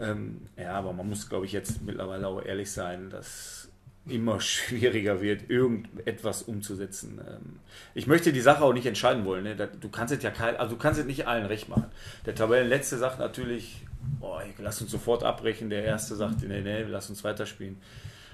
[0.00, 3.68] Ähm, ja, aber man muss, glaube ich, jetzt mittlerweile auch ehrlich sein, dass
[4.06, 7.20] immer schwieriger wird, irgendetwas umzusetzen.
[7.26, 7.60] Ähm,
[7.94, 9.44] ich möchte die Sache auch nicht entscheiden wollen.
[9.44, 9.56] Ne?
[9.80, 11.86] Du kannst es ja kein, also du kannst es nicht allen recht machen.
[12.26, 13.82] Der Tabellenletzte sagt natürlich,
[14.20, 15.70] oh, lass uns sofort abbrechen.
[15.70, 17.78] Der Erste sagt, nee, nee, lass uns weiterspielen.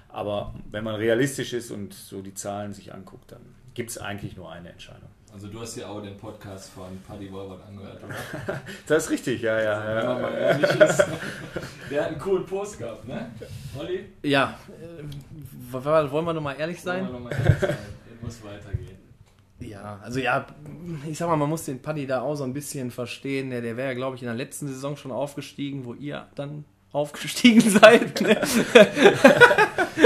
[0.09, 3.43] Aber wenn man realistisch ist und so die Zahlen sich anguckt, dann
[3.75, 5.11] gibt es eigentlich nur eine Entscheidung.
[5.33, 8.61] Also du hast ja auch den Podcast von Paddy Wolbert angehört, oder?
[8.87, 9.73] das ist richtig, ja, ja.
[9.73, 11.05] Also, wenn man mal ehrlich ist,
[11.91, 13.31] der hat einen coolen Post gehabt, ne?
[13.79, 14.07] Olli?
[14.23, 15.03] Ja, äh,
[15.73, 17.03] wollen wir nochmal ehrlich sein?
[17.03, 17.77] Wollen wir nochmal ehrlich sein,
[18.17, 18.96] es muss weitergehen.
[19.59, 20.47] Ja, also ja,
[21.09, 23.51] ich sag mal, man muss den Paddy da auch so ein bisschen verstehen.
[23.51, 26.65] Der, der wäre ja, glaube ich, in der letzten Saison schon aufgestiegen, wo ihr dann
[26.93, 28.21] aufgestiegen seid.
[28.21, 28.41] Ne?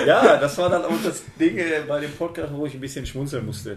[0.07, 3.07] ja, das war dann auch das Ding äh, bei dem Podcast, wo ich ein bisschen
[3.07, 3.77] schmunzeln musste.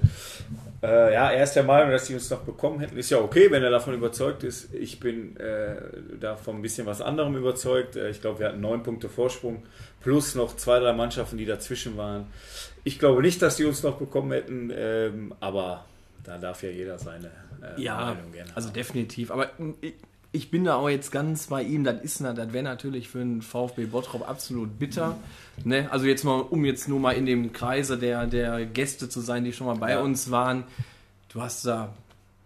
[0.82, 2.98] Äh, ja, er ist der Meinung, dass sie uns noch bekommen hätten.
[2.98, 4.74] Ist ja okay, wenn er davon überzeugt ist.
[4.74, 5.76] Ich bin äh,
[6.20, 7.96] davon ein bisschen was anderem überzeugt.
[7.96, 9.64] Äh, ich glaube, wir hatten neun Punkte Vorsprung
[10.02, 12.28] plus noch zwei, drei Mannschaften, die dazwischen waren.
[12.84, 15.86] Ich glaube nicht, dass sie uns noch bekommen hätten, ähm, aber
[16.24, 18.52] da darf ja jeder seine äh, ja, Meinung gerne.
[18.56, 19.32] Also definitiv.
[19.32, 19.50] Aber
[19.82, 19.94] ich,
[20.36, 21.84] ich bin da auch jetzt ganz bei ihm.
[21.84, 25.18] Das ist, das wäre natürlich für einen VfB Bottrop absolut bitter.
[25.64, 25.88] Ne?
[25.92, 29.44] Also jetzt mal, um jetzt nur mal in dem Kreise der, der Gäste zu sein,
[29.44, 30.02] die schon mal bei ja.
[30.02, 30.64] uns waren.
[31.30, 31.94] Du hast da,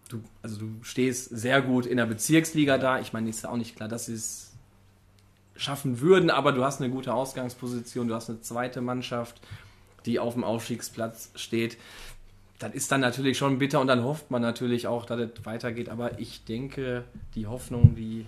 [0.09, 2.99] du, also du stehst sehr gut in der Bezirksliga da.
[2.99, 4.51] Ich meine, ist ja auch nicht klar, dass sie es
[5.55, 8.09] schaffen würden, aber du hast eine gute Ausgangsposition.
[8.09, 9.39] Du hast eine zweite Mannschaft,
[10.07, 11.77] die auf dem Aufstiegsplatz steht
[12.59, 15.89] das ist dann natürlich schon bitter und dann hofft man natürlich auch, dass es weitergeht.
[15.89, 17.03] Aber ich denke,
[17.35, 18.25] die Hoffnung, die,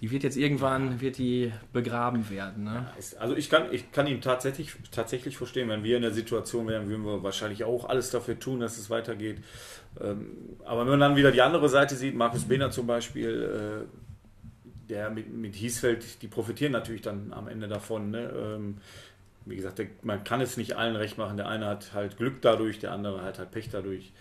[0.00, 2.64] die wird jetzt irgendwann wird die begraben werden.
[2.64, 2.86] Ne?
[3.18, 5.68] Also ich kann, ich kann ihn tatsächlich, tatsächlich verstehen.
[5.70, 8.90] Wenn wir in der Situation wären, würden wir wahrscheinlich auch alles dafür tun, dass es
[8.90, 9.38] weitergeht.
[10.00, 14.88] Ähm, aber wenn man dann wieder die andere Seite sieht, Markus Behner zum Beispiel, äh,
[14.90, 18.10] der mit, mit Hiesfeld, die profitieren natürlich dann am Ende davon.
[18.10, 18.30] Ne?
[19.48, 21.36] Wie gesagt, man kann es nicht allen recht machen.
[21.36, 24.12] Der eine hat halt Glück dadurch, der andere hat halt Pech dadurch.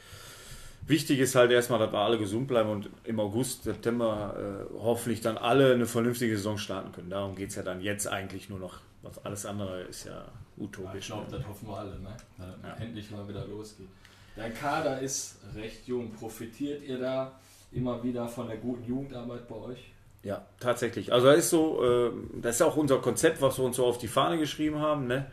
[0.85, 5.19] Wichtig ist halt erstmal, dass wir alle gesund bleiben und im August, September äh, hoffentlich
[5.19, 7.09] dann alle eine vernünftige Saison starten können.
[7.09, 8.79] Darum geht es ja dann jetzt eigentlich nur noch.
[9.01, 10.25] Was alles andere ist ja
[10.57, 11.09] utopisch.
[11.09, 12.15] Ja, ich glaube, das hoffen wir alle, ne?
[12.37, 12.85] dass ja.
[12.85, 13.87] endlich mal wieder losgeht.
[14.35, 16.11] Dein Kader ist recht jung.
[16.11, 17.39] Profitiert ihr da
[17.71, 19.91] immer wieder von der guten Jugendarbeit bei euch?
[20.23, 21.13] Ja, tatsächlich.
[21.13, 23.97] Also das ist so, äh, das ist auch unser Konzept, was wir uns so auf
[23.97, 25.07] die Fahne geschrieben haben.
[25.07, 25.25] Ne?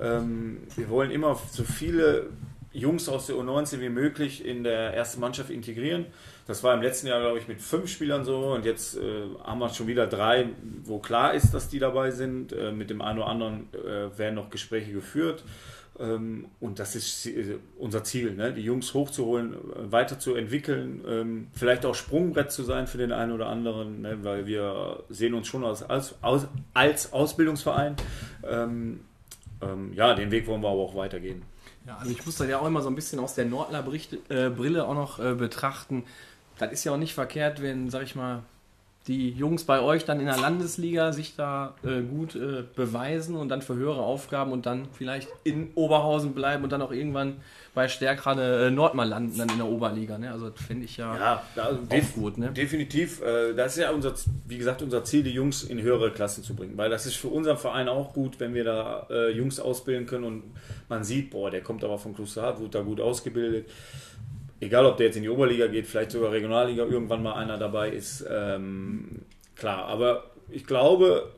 [0.00, 2.26] Ähm, wir wollen immer so viele
[2.72, 6.06] Jungs aus der U19 wie möglich in der ersten Mannschaft integrieren.
[6.46, 9.60] Das war im letzten Jahr, glaube ich, mit fünf Spielern so und jetzt äh, haben
[9.60, 10.48] wir schon wieder drei,
[10.82, 12.52] wo klar ist, dass die dabei sind.
[12.52, 13.68] Äh, mit dem einen oder anderen
[14.16, 15.44] werden noch Gespräche geführt.
[15.98, 18.52] Ähm, und das ist äh, unser Ziel, ne?
[18.52, 23.46] die Jungs hochzuholen, äh, weiterzuentwickeln, ähm, vielleicht auch Sprungbrett zu sein für den einen oder
[23.46, 24.18] anderen, ne?
[24.22, 26.16] weil wir sehen uns schon als, als,
[26.72, 27.96] als Ausbildungsverein.
[28.44, 29.00] Ähm,
[29.94, 31.40] ja, den Weg wollen wir aber auch weitergehen.
[31.86, 34.82] Ja, also ich muss das ja auch immer so ein bisschen aus der Nordler-Brille äh,
[34.82, 36.04] auch noch betrachten.
[36.58, 38.42] Das ist ja auch nicht verkehrt, wenn, sag ich mal,
[39.06, 43.50] die Jungs bei euch dann in der Landesliga sich da äh, gut äh, beweisen und
[43.50, 47.36] dann für höhere Aufgaben und dann vielleicht in Oberhausen bleiben und dann auch irgendwann
[47.74, 50.16] bei stärkerer äh, Nord mal landen dann in der Oberliga.
[50.16, 50.32] Ne?
[50.32, 52.38] Also finde ich ja, ja also auch gut.
[52.38, 52.50] Ne?
[52.52, 53.20] Definitiv.
[53.20, 54.14] Äh, das ist ja unser,
[54.46, 56.78] wie gesagt, unser Ziel, die Jungs in höhere Klassen zu bringen.
[56.78, 60.24] Weil das ist für unseren Verein auch gut, wenn wir da äh, Jungs ausbilden können
[60.24, 60.44] und
[60.88, 63.66] man sieht, boah, der kommt aber vom Klosterhardt, wurde da gut ausgebildet
[64.64, 67.90] egal ob der jetzt in die Oberliga geht, vielleicht sogar Regionalliga, irgendwann mal einer dabei
[67.90, 69.22] ist, ähm,
[69.56, 69.86] klar.
[69.86, 71.30] Aber ich glaube,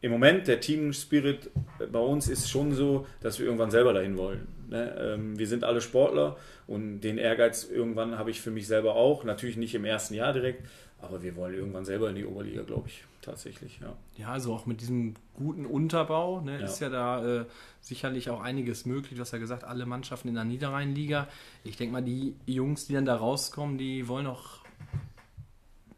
[0.00, 1.50] im Moment der Team Spirit
[1.90, 4.46] bei uns ist schon so, dass wir irgendwann selber dahin wollen.
[4.68, 4.94] Ne?
[4.98, 9.24] Ähm, wir sind alle Sportler und den Ehrgeiz irgendwann habe ich für mich selber auch.
[9.24, 10.62] Natürlich nicht im ersten Jahr direkt,
[11.00, 13.80] aber wir wollen irgendwann selber in die Oberliga, glaube ich, tatsächlich.
[13.80, 13.96] Ja.
[14.16, 16.64] ja, also auch mit diesem guten Unterbau ne, Ja.
[16.64, 17.44] ist ja da äh,
[17.80, 19.14] sicherlich auch einiges möglich.
[19.16, 21.28] Du hast ja gesagt, alle Mannschaften in der Niederrheinliga.
[21.64, 24.62] Ich denke mal, die Jungs, die dann da rauskommen, die wollen auch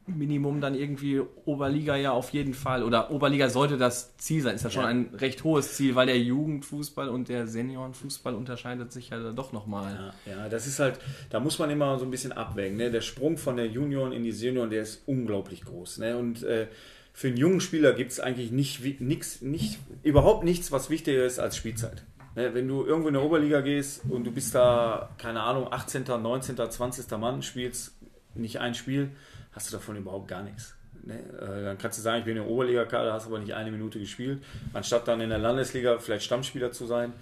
[0.09, 2.85] Minimum dann irgendwie Oberliga ja auf jeden Fall.
[2.85, 4.55] Oder Oberliga sollte das Ziel sein.
[4.55, 4.89] Ist ja schon Ja.
[4.89, 10.13] ein recht hohes Ziel, weil der Jugendfußball und der Seniorenfußball unterscheidet sich ja doch nochmal.
[10.25, 12.77] Ja, ja, das ist halt, da muss man immer so ein bisschen abwägen.
[12.77, 12.93] Ne?
[12.93, 15.99] Der Sprung von der Junioren in die Senioren, der ist unglaublich groß.
[15.99, 16.17] Ne?
[16.17, 16.69] Und äh,
[17.17, 21.39] für einen jungen Spieler gibt es eigentlich nicht, nix, nicht, überhaupt nichts, was wichtiger ist
[21.39, 22.05] als Spielzeit.
[22.35, 22.53] Ne?
[22.53, 26.59] Wenn du irgendwo in der Oberliga gehst und du bist da, keine Ahnung, 18., 19.,
[26.59, 27.11] 20.
[27.13, 27.95] Mann, spielst
[28.35, 29.13] nicht ein Spiel,
[29.53, 30.76] hast du davon überhaupt gar nichts.
[31.07, 31.15] Ne?
[31.41, 33.99] Äh, Dann kannst du sagen, ich bin in der Oberliga-Kader, hast aber nicht eine Minute
[33.99, 34.43] gespielt,
[34.73, 37.13] anstatt dann in der Landesliga vielleicht Stammspieler zu sein,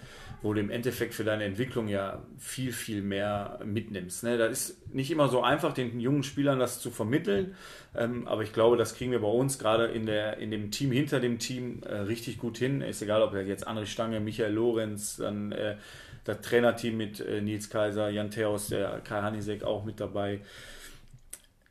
[0.42, 4.24] wo du im Endeffekt für deine Entwicklung ja viel, viel mehr mitnimmst.
[4.24, 4.36] Ne?
[4.38, 7.54] Das ist nicht immer so einfach, den jungen Spielern das zu vermitteln,
[7.94, 10.90] ähm, aber ich glaube, das kriegen wir bei uns gerade in, der, in dem Team,
[10.90, 12.80] hinter dem Team äh, richtig gut hin.
[12.80, 15.76] Ist egal, ob jetzt André Stange, Michael Lorenz, dann äh,
[16.24, 20.40] das Trainerteam mit äh, Nils Kaiser, Jan Theos, der Kai Hanisek auch mit dabei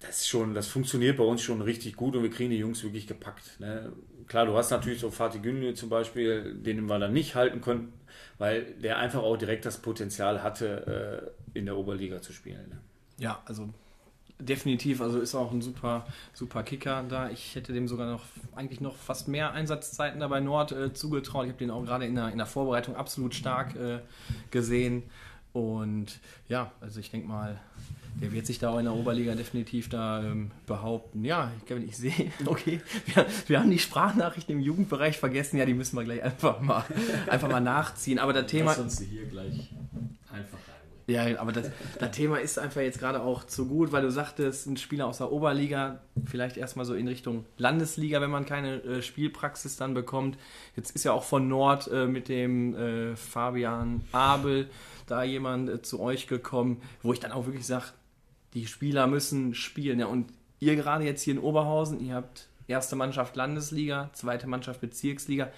[0.06, 3.08] das schon, das funktioniert bei uns schon richtig gut und wir kriegen die Jungs wirklich
[3.08, 3.60] gepackt.
[3.60, 3.92] Ne?
[4.28, 7.94] Klar, du hast natürlich so Fatih Günlü zum Beispiel, den wir dann nicht halten konnten,
[8.38, 12.70] weil der einfach auch direkt das Potenzial hatte, äh, in der Oberliga zu spielen.
[12.70, 12.80] Ne?
[13.18, 13.70] Ja, also
[14.40, 17.30] definitiv, also ist auch ein super, super Kicker da.
[17.30, 18.24] Ich hätte dem sogar noch
[18.56, 21.46] eigentlich noch fast mehr Einsatzzeiten da bei Nord äh, zugetraut.
[21.46, 24.00] Ich habe den auch gerade in der, in der Vorbereitung absolut stark äh,
[24.52, 25.04] gesehen.
[25.54, 27.62] Und ja, also ich denke mal,
[28.22, 31.24] der wird sich da auch in der Oberliga definitiv da ähm, behaupten.
[31.26, 32.82] Ja, ich, ich sehe, okay,
[33.14, 35.58] wir, wir haben die Sprachnachrichten im Jugendbereich vergessen.
[35.58, 36.86] Ja, die müssen wir gleich einfach mal,
[37.30, 38.20] einfach mal nachziehen.
[38.20, 38.72] Aber das Thema.
[38.72, 39.70] Lass uns die hier gleich
[40.32, 40.60] einfach.
[41.06, 44.68] Ja, aber das, das Thema ist einfach jetzt gerade auch zu gut, weil du sagtest,
[44.68, 49.02] ein Spieler aus der Oberliga, vielleicht erstmal so in Richtung Landesliga, wenn man keine äh,
[49.02, 50.38] Spielpraxis dann bekommt.
[50.78, 54.70] Jetzt ist ja auch von Nord äh, mit dem äh, Fabian Abel
[55.06, 57.88] da jemand äh, zu euch gekommen, wo ich dann auch wirklich sage,
[58.54, 60.00] die Spieler müssen spielen.
[60.00, 64.82] Ja, und ihr gerade jetzt hier in Oberhausen, ihr habt erste Mannschaft Landesliga, zweite Mannschaft
[64.82, 65.50] Bezirksliga.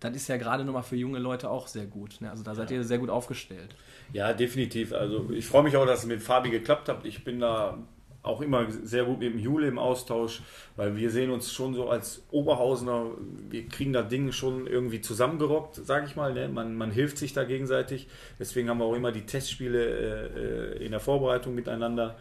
[0.00, 2.20] Das ist ja gerade nochmal für junge Leute auch sehr gut.
[2.20, 2.30] Ne?
[2.30, 3.74] Also da seid ihr sehr gut aufgestellt.
[4.12, 4.92] Ja, definitiv.
[4.92, 7.04] Also ich freue mich auch, dass es mit Fabi geklappt hat.
[7.04, 7.78] Ich bin da
[8.22, 10.42] auch immer sehr gut mit dem Jule im Austausch,
[10.76, 13.06] weil wir sehen uns schon so als Oberhausener,
[13.50, 16.32] wir kriegen da Dinge schon irgendwie zusammengerockt, sage ich mal.
[16.32, 16.48] Ne?
[16.48, 18.08] Man, man hilft sich da gegenseitig.
[18.38, 22.16] Deswegen haben wir auch immer die Testspiele äh, in der Vorbereitung miteinander.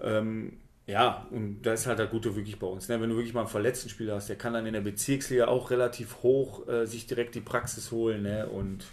[0.00, 2.88] Ähm, ja, und da ist halt das Gute wirklich bei uns.
[2.88, 3.00] Ne?
[3.00, 5.70] Wenn du wirklich mal einen verletzten Spieler hast, der kann dann in der Bezirksliga auch
[5.70, 8.22] relativ hoch äh, sich direkt die Praxis holen.
[8.22, 8.46] Ne?
[8.46, 8.84] Und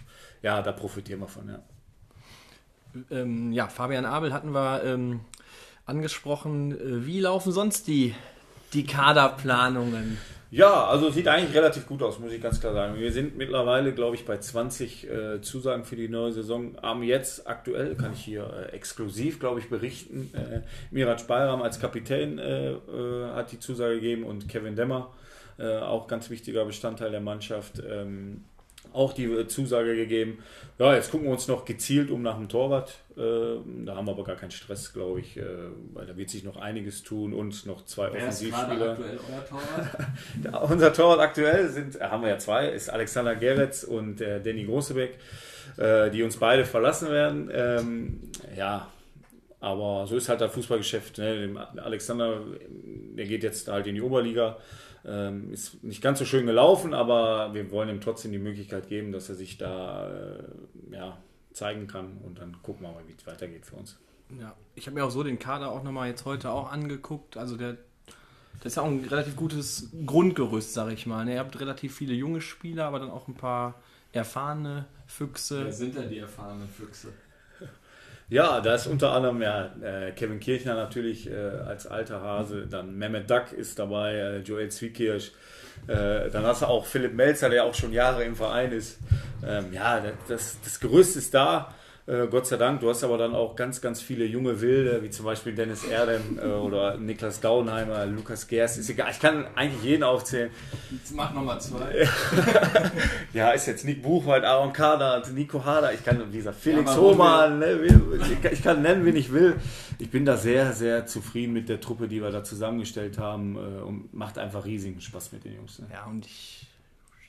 [0.42, 1.48] ja, da profitieren wir von.
[1.48, 1.62] Ja.
[3.10, 5.20] Ähm, ja, Fabian Abel hatten wir ähm,
[5.84, 6.72] angesprochen.
[6.72, 8.14] Äh, Wie laufen sonst die,
[8.72, 10.18] die Kaderplanungen?
[10.52, 12.96] Ja, also sieht eigentlich relativ gut aus, muss ich ganz klar sagen.
[12.96, 16.76] Wir sind mittlerweile, glaube ich, bei 20 äh, Zusagen für die neue Saison.
[16.82, 21.80] Haben jetzt aktuell, kann ich hier äh, exklusiv, glaube ich, berichten, äh, Mirat Spalram als
[21.80, 25.10] Kapitän äh, äh, hat die Zusage gegeben und Kevin Demmer,
[25.58, 28.42] auch ganz wichtiger Bestandteil der Mannschaft, ähm,
[28.92, 30.38] auch die äh, Zusage gegeben.
[30.78, 32.94] Ja, jetzt gucken wir uns noch gezielt um nach dem Torwart.
[33.16, 35.44] Ähm, da haben wir aber gar keinen Stress, glaube ich, äh,
[35.92, 38.90] weil da wird sich noch einiges tun und noch zwei Wer ist Offensivspieler.
[38.92, 40.70] aktuell euer Torwart?
[40.72, 45.18] Unser Torwart aktuell sind, äh, haben wir ja zwei, ist Alexander Geretz und Danny Großebeck,
[46.12, 47.50] die uns beide verlassen werden.
[47.52, 48.20] Ähm,
[48.56, 48.88] ja,
[49.60, 51.18] aber so ist halt das Fußballgeschäft.
[51.18, 51.54] Ne?
[51.76, 52.40] Alexander,
[53.16, 54.58] der geht jetzt halt in die Oberliga.
[55.04, 59.10] Ähm, ist nicht ganz so schön gelaufen, aber wir wollen ihm trotzdem die Möglichkeit geben,
[59.10, 60.44] dass er sich da äh,
[60.92, 61.18] ja,
[61.52, 63.98] zeigen kann und dann gucken wir mal, wie es weitergeht für uns.
[64.40, 67.36] Ja, ich habe mir auch so den Kader auch nochmal jetzt heute auch angeguckt.
[67.36, 67.78] Also der,
[68.60, 71.24] das ist ja auch ein relativ gutes Grundgerüst, sage ich mal.
[71.24, 71.34] ne?
[71.34, 73.80] Ihr habt relativ viele junge Spieler, aber dann auch ein paar
[74.12, 75.64] erfahrene Füchse.
[75.64, 77.08] Wer sind denn die erfahrenen Füchse?
[78.28, 82.96] Ja, da ist unter anderem ja, äh, Kevin Kirchner natürlich äh, als alter Hase, dann
[82.96, 85.32] Mehmet Duck ist dabei, äh, Joel Zwiekirch,
[85.86, 88.98] äh, dann hast du auch Philipp Melzer, der auch schon Jahre im Verein ist.
[89.46, 91.74] Ähm, ja, das, das Gerüst ist da.
[92.04, 95.10] Äh, Gott sei Dank, du hast aber dann auch ganz, ganz viele junge Wilde, wie
[95.10, 99.84] zum Beispiel Dennis Erdem äh, oder Niklas Dauenheimer, Lukas Gerst, ist egal, ich kann eigentlich
[99.84, 100.50] jeden aufzählen.
[100.90, 102.08] Jetzt mach nochmal zwei.
[103.32, 107.00] Ja, ist jetzt Nick Buchwald, Aaron Kader, Nico Hader, ich kann, wie gesagt, Felix Ja,
[107.00, 109.54] Hohmann, ne, ich, kann- ich kann nennen, wen ich will.
[109.98, 113.80] Ich bin da sehr, sehr zufrieden mit der Truppe, die wir da zusammengestellt haben äh,
[113.82, 115.78] und macht einfach riesigen Spaß mit den Jungs.
[115.78, 115.86] Ne?
[115.92, 116.66] Ja, und ich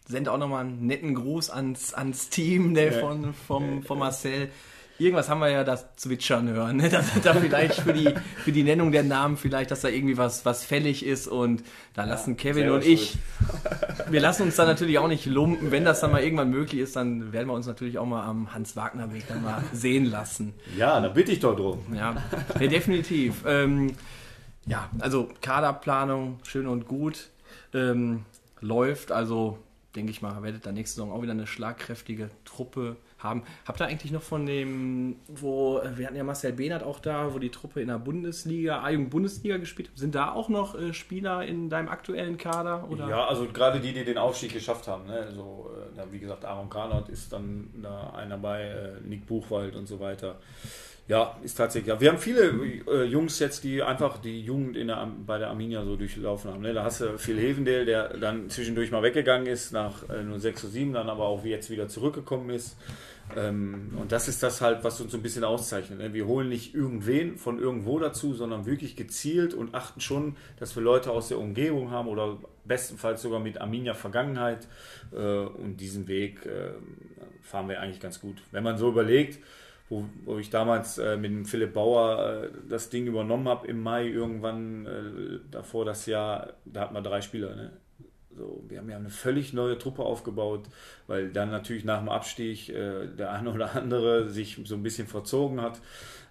[0.08, 3.00] sende auch nochmal einen netten Gruß ans, ans Team der Ja.
[3.00, 4.50] von, vom, von Marcel.
[5.00, 6.90] irgendwas haben wir ja das zwitschern hören, ne?
[6.90, 8.14] dass da vielleicht für die,
[8.44, 11.64] für die Nennung der Namen vielleicht, dass da irgendwie was, was fällig ist und
[11.94, 13.18] da lassen Kevin und ich,
[14.10, 15.72] wir lassen uns da natürlich auch nicht lumpen.
[15.72, 18.54] Wenn das dann mal irgendwann möglich ist, dann werden wir uns natürlich auch mal am
[18.54, 20.54] Hans-Wagner-Weg dann mal sehen lassen.
[20.78, 21.80] Ja, da bitte ich doch drum.
[21.94, 22.16] Ja,
[22.60, 23.44] ja definitiv.
[23.48, 23.96] Ähm,
[24.66, 27.30] ja, also Kaderplanung, schön und gut.
[27.74, 28.26] Ähm,
[28.62, 29.58] läuft, also
[29.96, 33.44] denke ich mal, werdet da nächste Saison auch wieder eine schlagkräftige Truppe haben.
[33.66, 37.40] Habt ihr eigentlich noch von dem, wo, wir hatten ja Marcel Behnert auch da, wo
[37.40, 39.98] die Truppe in der Bundesliga, A-Jugend-Bundesliga gespielt hat.
[39.98, 42.90] Sind da auch noch äh, Spieler in deinem aktuellen Kader?
[42.90, 43.08] Oder?
[43.08, 45.06] Ja, also gerade die, die den Aufstieg geschafft haben.
[45.06, 45.32] Ne?
[45.34, 49.88] So, äh, wie gesagt, Aaron Granat ist dann da einer bei, äh, Nick Buchwald und
[49.88, 50.40] so weiter.
[51.08, 51.90] Ja, ist tatsächlich.
[51.90, 52.00] Ja.
[52.00, 52.54] Wir haben viele
[52.88, 56.62] äh, Jungs jetzt, die einfach die Jugend in der, bei der Arminia so durchlaufen haben.
[56.62, 56.74] Ne?
[56.74, 60.64] Da hast du Phil Hevendale, der dann zwischendurch mal weggegangen ist, nach äh, nur 6
[60.64, 62.78] oder 7, dann aber auch jetzt wieder zurückgekommen ist.
[63.36, 66.00] Ähm, und das ist das halt, was uns so ein bisschen auszeichnet.
[66.00, 66.14] Ne?
[66.14, 70.84] Wir holen nicht irgendwen von irgendwo dazu, sondern wirklich gezielt und achten schon, dass wir
[70.84, 74.68] Leute aus der Umgebung haben oder bestenfalls sogar mit Arminia Vergangenheit.
[75.12, 76.72] Äh, und diesen Weg äh,
[77.42, 78.42] fahren wir eigentlich ganz gut.
[78.52, 79.40] Wenn man so überlegt,
[79.94, 83.82] wo, wo ich damals äh, mit dem Philipp Bauer äh, das Ding übernommen habe im
[83.82, 87.56] Mai irgendwann äh, davor das Jahr, da hatten wir drei Spieler.
[87.56, 87.74] Ne?
[88.36, 90.64] So, wir haben ja eine völlig neue Truppe aufgebaut,
[91.08, 95.08] weil dann natürlich nach dem Abstieg äh, der eine oder andere sich so ein bisschen
[95.08, 95.80] verzogen hat.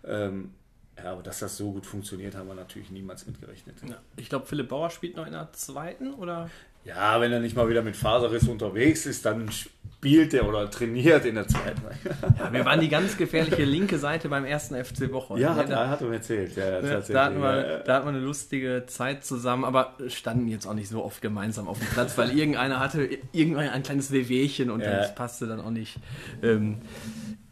[0.05, 0.51] Ähm,
[0.96, 3.77] ja, aber dass das so gut funktioniert, haben wir natürlich niemals mitgerechnet.
[3.88, 6.51] Ja, ich glaube, Philipp Bauer spielt noch in der zweiten, oder?
[6.85, 9.49] Ja, wenn er nicht mal wieder mit Faserriss unterwegs ist, dann
[10.03, 11.81] spielt er oder trainiert in der zweiten.
[12.38, 15.38] Ja, wir waren die ganz gefährliche linke Seite beim ersten FC Woche.
[15.38, 16.57] Ja, hat, da, hat er mir erzählt.
[16.57, 20.75] Ja, da, hatten wir, da hatten wir eine lustige Zeit zusammen, aber standen jetzt auch
[20.75, 24.81] nicht so oft gemeinsam auf dem Platz, weil irgendeiner hatte irgendwann ein kleines Wehwehchen und
[24.81, 24.97] ja.
[24.97, 25.99] das passte dann auch nicht
[26.42, 26.79] ähm,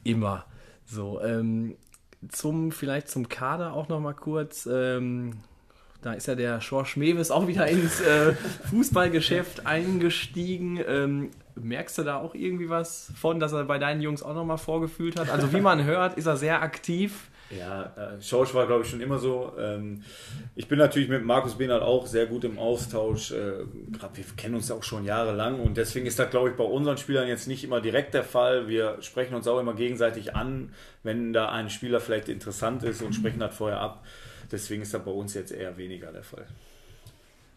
[0.02, 0.44] immer.
[0.86, 1.76] So, ähm,
[2.28, 4.68] zum, vielleicht zum Kader auch noch mal kurz.
[4.70, 5.34] Ähm,
[6.02, 8.32] da ist ja der Schorsch Mewes auch wieder ins äh,
[8.70, 10.80] Fußballgeschäft eingestiegen.
[10.86, 14.58] Ähm, merkst du da auch irgendwie was von, dass er bei deinen Jungs auch nochmal
[14.58, 15.30] vorgefühlt hat?
[15.30, 17.28] Also wie man hört, ist er sehr aktiv.
[17.50, 19.52] Ja, äh, Schorsch war, glaube ich, schon immer so.
[19.58, 20.04] Ähm,
[20.54, 23.32] ich bin natürlich mit Markus Behnert auch sehr gut im Austausch.
[23.32, 26.56] Äh, Gerade wir kennen uns ja auch schon jahrelang und deswegen ist das, glaube ich,
[26.56, 28.68] bei unseren Spielern jetzt nicht immer direkt der Fall.
[28.68, 33.14] Wir sprechen uns auch immer gegenseitig an, wenn da ein Spieler vielleicht interessant ist und
[33.14, 34.04] sprechen das vorher ab.
[34.50, 36.46] Deswegen ist das bei uns jetzt eher weniger der Fall.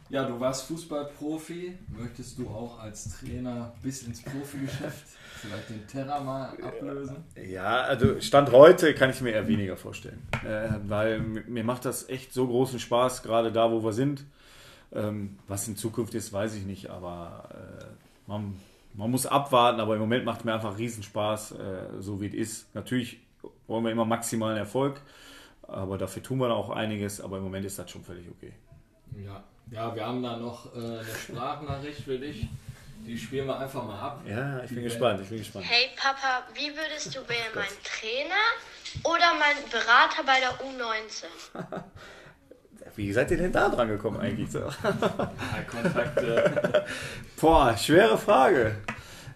[0.10, 1.78] Ja, du warst Fußballprofi.
[1.98, 5.06] Möchtest du auch als Trainer bis ins Profigeschäft
[5.42, 7.16] vielleicht den Terra mal ablösen?
[7.36, 10.22] Ja, also Stand heute kann ich mir eher weniger vorstellen.
[10.46, 14.26] Äh, weil mir macht das echt so großen Spaß, gerade da, wo wir sind.
[14.92, 17.86] Ähm, was in Zukunft ist, weiß ich nicht, aber äh,
[18.28, 18.56] man,
[18.94, 21.56] man, muss abwarten, aber im Moment macht mir einfach riesen Spaß, äh,
[22.00, 22.76] so wie es ist.
[22.76, 23.20] Natürlich
[23.66, 25.02] wollen wir immer maximalen Erfolg,
[25.68, 28.54] aber dafür tun wir auch einiges, aber im Moment ist das schon völlig okay.
[29.24, 32.48] Ja, ja, wir haben da noch äh, eine Sprachnachricht für dich.
[33.06, 34.22] Die spielen wir einfach mal ab.
[34.26, 35.66] Ja, ich bin gespannt, ich bin gespannt.
[35.68, 41.84] Hey Papa, wie würdest du wählen, mein Trainer oder mein Berater bei der U19?
[42.96, 44.60] Wie seid ihr denn da dran gekommen eigentlich so?
[44.60, 45.32] Ja,
[45.68, 46.86] Kontakte.
[47.42, 48.76] Boah, schwere Frage.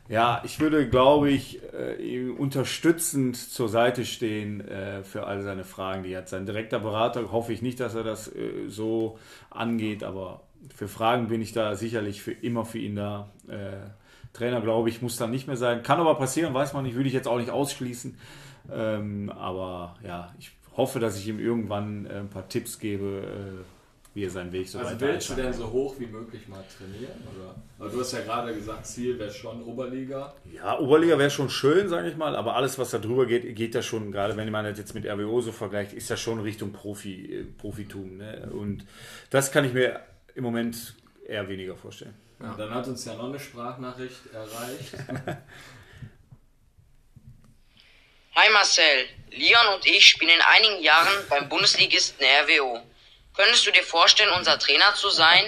[0.09, 6.03] Ja, ich würde, glaube ich, äh, unterstützend zur Seite stehen äh, für all seine Fragen,
[6.03, 6.29] die er hat.
[6.29, 10.43] Sein direkter Berater hoffe ich nicht, dass er das äh, so angeht, aber
[10.73, 13.29] für Fragen bin ich da sicherlich für immer für ihn da.
[13.47, 13.89] Äh,
[14.33, 15.83] Trainer, glaube ich, muss dann nicht mehr sein.
[15.83, 18.17] Kann aber passieren, weiß man nicht, würde ich jetzt auch nicht ausschließen.
[18.71, 23.76] Ähm, aber ja, ich hoffe, dass ich ihm irgendwann äh, ein paar Tipps gebe äh,
[24.17, 26.63] wie er seinen Weg so also weiter willst du denn so hoch wie möglich mal
[26.75, 27.13] trainieren?
[27.35, 27.53] Oder?
[27.77, 30.33] Weil du hast ja gerade gesagt, Ziel wäre schon Oberliga.
[30.51, 33.75] Ja, Oberliga wäre schon schön, sage ich mal, aber alles, was da drüber geht, geht
[33.75, 36.73] ja schon, gerade wenn man das jetzt mit RWO so vergleicht, ist ja schon Richtung
[36.73, 38.17] Profi, äh, Profitum.
[38.17, 38.49] Ne?
[38.51, 38.87] Und
[39.29, 39.99] das kann ich mir
[40.33, 40.95] im Moment
[41.27, 42.15] eher weniger vorstellen.
[42.39, 42.55] Ja.
[42.57, 44.93] Dann hat uns ja noch eine Sprachnachricht erreicht.
[48.35, 52.81] Hi Marcel, Leon und ich spielen in einigen Jahren beim Bundesligisten RWO.
[53.37, 55.45] Könntest du dir vorstellen, unser Trainer zu sein?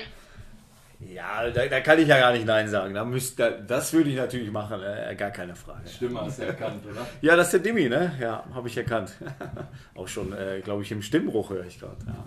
[1.00, 2.94] Ja, da, da, kann ich ja gar nicht Nein sagen.
[2.94, 5.88] Da müsst, da, das würde ich natürlich machen, äh, gar keine Frage.
[5.88, 7.08] Stimme hast du erkannt, oder?
[7.22, 8.16] Ja, das ist der Dimi, ne?
[8.20, 9.14] Ja, habe ich erkannt.
[9.96, 11.98] auch schon, äh, glaube ich, im Stimmbruch höre ich gerade.
[12.06, 12.26] Ja.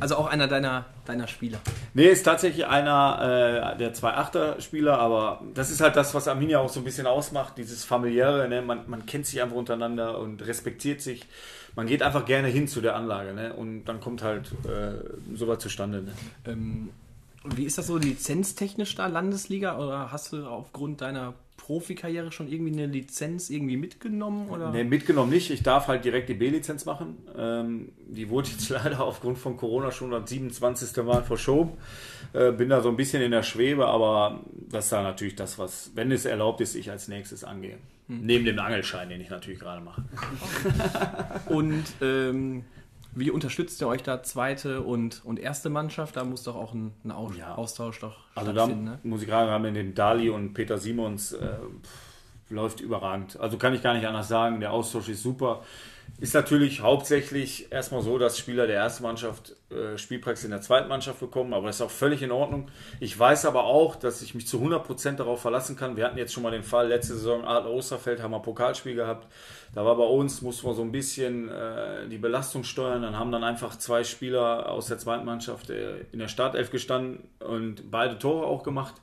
[0.00, 1.58] Also auch einer deiner, deiner Spieler?
[1.94, 6.58] Nee, ist tatsächlich einer äh, der zwei Achter-Spieler, aber das ist halt das, was Arminia
[6.58, 8.48] auch so ein bisschen ausmacht, dieses familiäre.
[8.48, 8.62] Ne?
[8.62, 11.26] Man, man kennt sich einfach untereinander und respektiert sich
[11.76, 13.54] man geht einfach gerne hin zu der Anlage ne?
[13.54, 16.02] und dann kommt halt äh, sowas zustande.
[16.02, 16.12] Ne?
[16.46, 16.90] Ähm,
[17.44, 19.78] wie ist das so lizenztechnisch da, Landesliga?
[19.78, 24.48] Oder hast du aufgrund deiner Profikarriere schon irgendwie eine Lizenz irgendwie mitgenommen?
[24.48, 24.70] Oder?
[24.70, 25.50] Nee, mitgenommen nicht.
[25.50, 27.18] Ich darf halt direkt die B-Lizenz machen.
[27.36, 31.04] Ähm, die wurde jetzt leider aufgrund von Corona schon am 27.
[31.04, 31.72] Mal verschoben.
[32.32, 34.40] Äh, bin da so ein bisschen in der Schwebe, aber
[34.70, 37.78] das ist dann natürlich das, was, wenn es erlaubt ist, ich als nächstes angehe.
[38.08, 38.20] Hm.
[38.22, 40.02] Neben dem Angelschein, den ich natürlich gerade mache.
[41.46, 42.64] Und ähm,
[43.12, 46.16] wie unterstützt ihr euch da zweite und, und erste Mannschaft?
[46.16, 47.54] Da muss doch auch ein, ein Aus ja.
[47.54, 48.98] Austausch doch Also da ne?
[49.02, 51.56] muss ich gerade haben wir den Dali und Peter Simons äh,
[52.48, 53.38] läuft überragend.
[53.40, 54.60] Also kann ich gar nicht anders sagen.
[54.60, 55.62] Der Austausch ist super.
[56.18, 59.56] Ist natürlich hauptsächlich erstmal so, dass Spieler der ersten Mannschaft
[59.96, 62.68] Spielpraxis in der zweiten Mannschaft bekommen, aber das ist auch völlig in Ordnung.
[62.98, 65.96] Ich weiß aber auch, dass ich mich zu 100% darauf verlassen kann.
[65.96, 69.28] Wir hatten jetzt schon mal den Fall, letzte Saison Adler Osterfeld haben wir Pokalspiel gehabt.
[69.74, 73.02] Da war bei uns, mussten wir so ein bisschen äh, die Belastung steuern.
[73.02, 77.28] Dann haben dann einfach zwei Spieler aus der zweiten Mannschaft äh, in der Startelf gestanden
[77.38, 78.94] und beide Tore auch gemacht.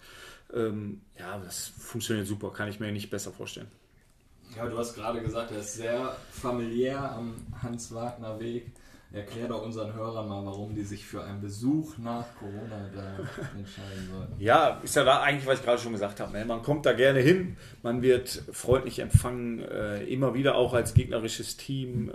[0.54, 3.72] Ähm, ja, das funktioniert super, kann ich mir nicht besser vorstellen.
[4.56, 8.72] Ja, du hast gerade gesagt, er ist sehr familiär am Hans-Wagner-Weg.
[9.14, 13.18] Erklär doch unseren Hörern mal, warum die sich für einen Besuch nach Corona da
[13.58, 14.34] entscheiden sollen.
[14.38, 16.34] Ja, ist ja da eigentlich, was ich gerade schon gesagt habe.
[16.34, 16.44] Ne?
[16.44, 21.56] Man kommt da gerne hin, man wird freundlich empfangen, äh, immer wieder auch als gegnerisches
[21.56, 22.12] Team.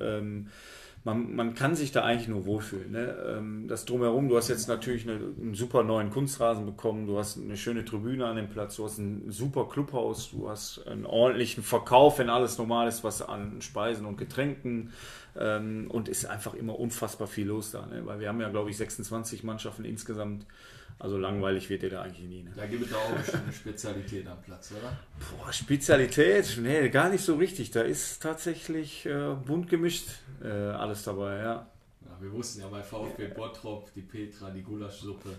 [1.04, 2.92] Man, man kann sich da eigentlich nur wohlfühlen.
[2.92, 3.16] Ne?
[3.26, 7.38] Ähm, das drumherum, du hast jetzt natürlich eine, einen super neuen Kunstrasen bekommen, du hast
[7.38, 11.64] eine schöne Tribüne an dem Platz, du hast ein super Clubhaus, du hast einen ordentlichen
[11.64, 14.92] Verkauf, wenn alles normal ist, was an Speisen und Getränken
[15.36, 17.84] ähm, und ist einfach immer unfassbar viel los da.
[17.86, 18.06] Ne?
[18.06, 20.46] Weil wir haben ja, glaube ich, 26 Mannschaften insgesamt.
[20.98, 22.42] Also langweilig wird dir da eigentlich nie.
[22.42, 22.52] Ne?
[22.54, 24.96] Da gibt es auch eine Spezialität am Platz, oder?
[25.36, 26.58] Boah, Spezialität?
[26.62, 27.70] Nee, gar nicht so richtig.
[27.72, 30.08] Da ist tatsächlich äh, bunt gemischt
[30.42, 31.44] äh, alles dabei, ja.
[31.44, 31.66] ja.
[32.20, 35.30] Wir wussten ja bei VfB Bottrop, die Petra, die Gulaschsuppe.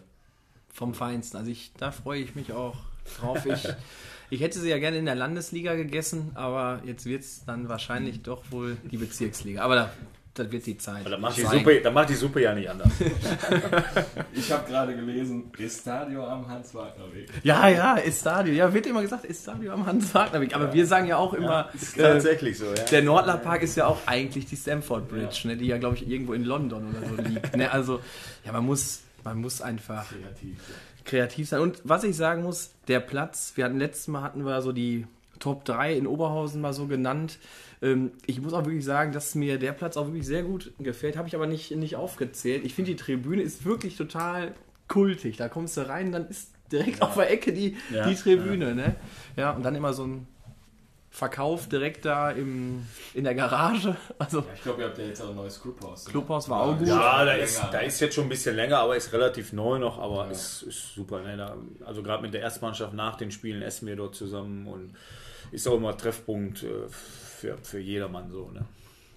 [0.73, 1.37] Vom Feinsten.
[1.37, 2.75] Also ich, da freue ich mich auch
[3.17, 3.45] drauf.
[3.45, 3.67] Ich,
[4.29, 8.21] ich hätte sie ja gerne in der Landesliga gegessen, aber jetzt wird es dann wahrscheinlich
[8.21, 9.61] doch wohl die Bezirksliga.
[9.61, 9.93] Aber da
[10.33, 11.05] das wird die Zeit.
[11.05, 12.89] Dann macht die, Suppe, dann macht die Suppe ja nicht anders.
[14.33, 17.29] ich habe gerade gelesen, Estadio am Hans-Wagner-Weg.
[17.43, 18.53] Ja, ja, Estadio.
[18.53, 20.55] Ja, wird immer gesagt, Estadio am Hans-Wagner-Weg.
[20.55, 20.73] Aber ja.
[20.73, 21.69] wir sagen ja auch immer.
[21.95, 22.83] Ja, tatsächlich so, ja.
[22.89, 25.51] Der Nordler Park ist ja auch eigentlich die Stamford Bridge, ja.
[25.51, 27.55] Ne, die ja, glaube ich, irgendwo in London oder so liegt.
[27.55, 27.69] Ne?
[27.71, 27.99] Also,
[28.43, 30.57] ja, man muss, man muss einfach kreativ,
[31.05, 31.59] kreativ sein.
[31.59, 35.05] Und was ich sagen muss, der Platz, wir hatten letztes Mal hatten wir so die
[35.43, 37.37] Top 3 in Oberhausen mal so genannt.
[37.81, 41.17] Ähm, ich muss auch wirklich sagen, dass mir der Platz auch wirklich sehr gut gefällt.
[41.17, 42.63] Habe ich aber nicht, nicht aufgezählt.
[42.63, 44.53] Ich finde, die Tribüne ist wirklich total
[44.87, 45.35] kultig.
[45.35, 47.07] Da kommst du rein, dann ist direkt ja.
[47.07, 48.69] auf der Ecke die, ja, die Tribüne.
[48.69, 48.73] Ja.
[48.73, 48.95] Ne?
[49.35, 50.27] ja, und dann immer so ein
[51.15, 53.95] Verkauf direkt da im, in der Garage.
[54.17, 56.05] Also ja, ich glaube, ihr habt ja jetzt auch ein neues Clubhaus.
[56.05, 56.11] Ne?
[56.11, 56.87] Clubhaus war auch gut.
[56.87, 59.99] Ja, da ist, da ist jetzt schon ein bisschen länger, aber ist relativ neu noch,
[59.99, 60.31] aber ja.
[60.31, 61.21] ist, ist super.
[61.21, 61.37] Ne?
[61.37, 61.55] Da,
[61.85, 64.95] also gerade mit der Erstmannschaft nach den Spielen essen wir dort zusammen und
[65.51, 68.49] ist auch immer Treffpunkt äh, für, für jedermann so.
[68.49, 68.65] Ne?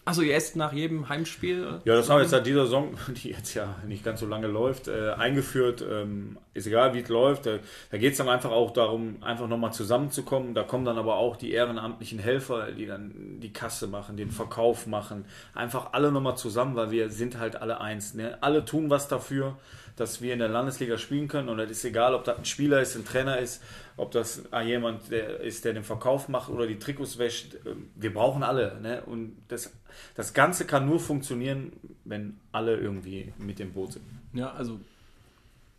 [0.09, 1.81] Achso, ihr esst nach jedem Heimspiel?
[1.85, 4.47] Ja, das haben wir jetzt seit dieser Saison, die jetzt ja nicht ganz so lange
[4.47, 5.85] läuft, äh, eingeführt.
[5.89, 7.47] Ähm, ist egal, wie es läuft.
[7.47, 7.59] Da,
[7.91, 10.55] da geht es dann einfach auch darum, einfach nochmal zusammenzukommen.
[10.55, 14.87] Da kommen dann aber auch die ehrenamtlichen Helfer, die dann die Kasse machen, den Verkauf
[14.87, 15.25] machen.
[15.55, 18.15] Einfach alle nochmal zusammen, weil wir sind halt alle eins.
[18.15, 18.39] Ne?
[18.43, 19.57] Alle tun was dafür
[19.97, 21.49] dass wir in der Landesliga spielen können.
[21.49, 23.63] Und es ist egal, ob das ein Spieler ist, ein Trainer ist,
[23.97, 27.57] ob das jemand der ist, der den Verkauf macht oder die Trikots wäscht.
[27.67, 28.81] Ähm, wir brauchen alle.
[28.81, 29.03] Ne?
[29.05, 29.73] Und das,
[30.15, 31.73] das Ganze kann nur funktionieren,
[32.05, 34.05] wenn alle irgendwie mit dem Boot sind.
[34.33, 34.79] Ja, also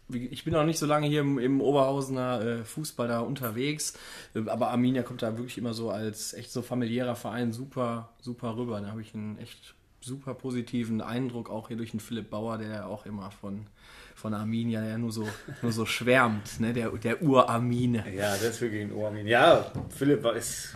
[0.09, 3.97] ich bin noch nicht so lange hier im, im Oberhausener äh, Fußball da unterwegs,
[4.33, 8.55] äh, aber Arminia kommt da wirklich immer so als echt so familiärer Verein super, super
[8.55, 8.79] rüber.
[8.81, 12.87] Da habe ich einen echt super positiven Eindruck, auch hier durch den Philipp Bauer, der
[12.87, 13.67] auch immer von
[14.17, 15.27] von Arminia, der nur so,
[15.61, 16.73] nur so schwärmt, ne?
[16.73, 18.03] der, der Ur-Armine.
[18.15, 19.29] Ja, das ist wirklich ein Ur-Armine.
[19.29, 20.75] Ja, Philipp ist,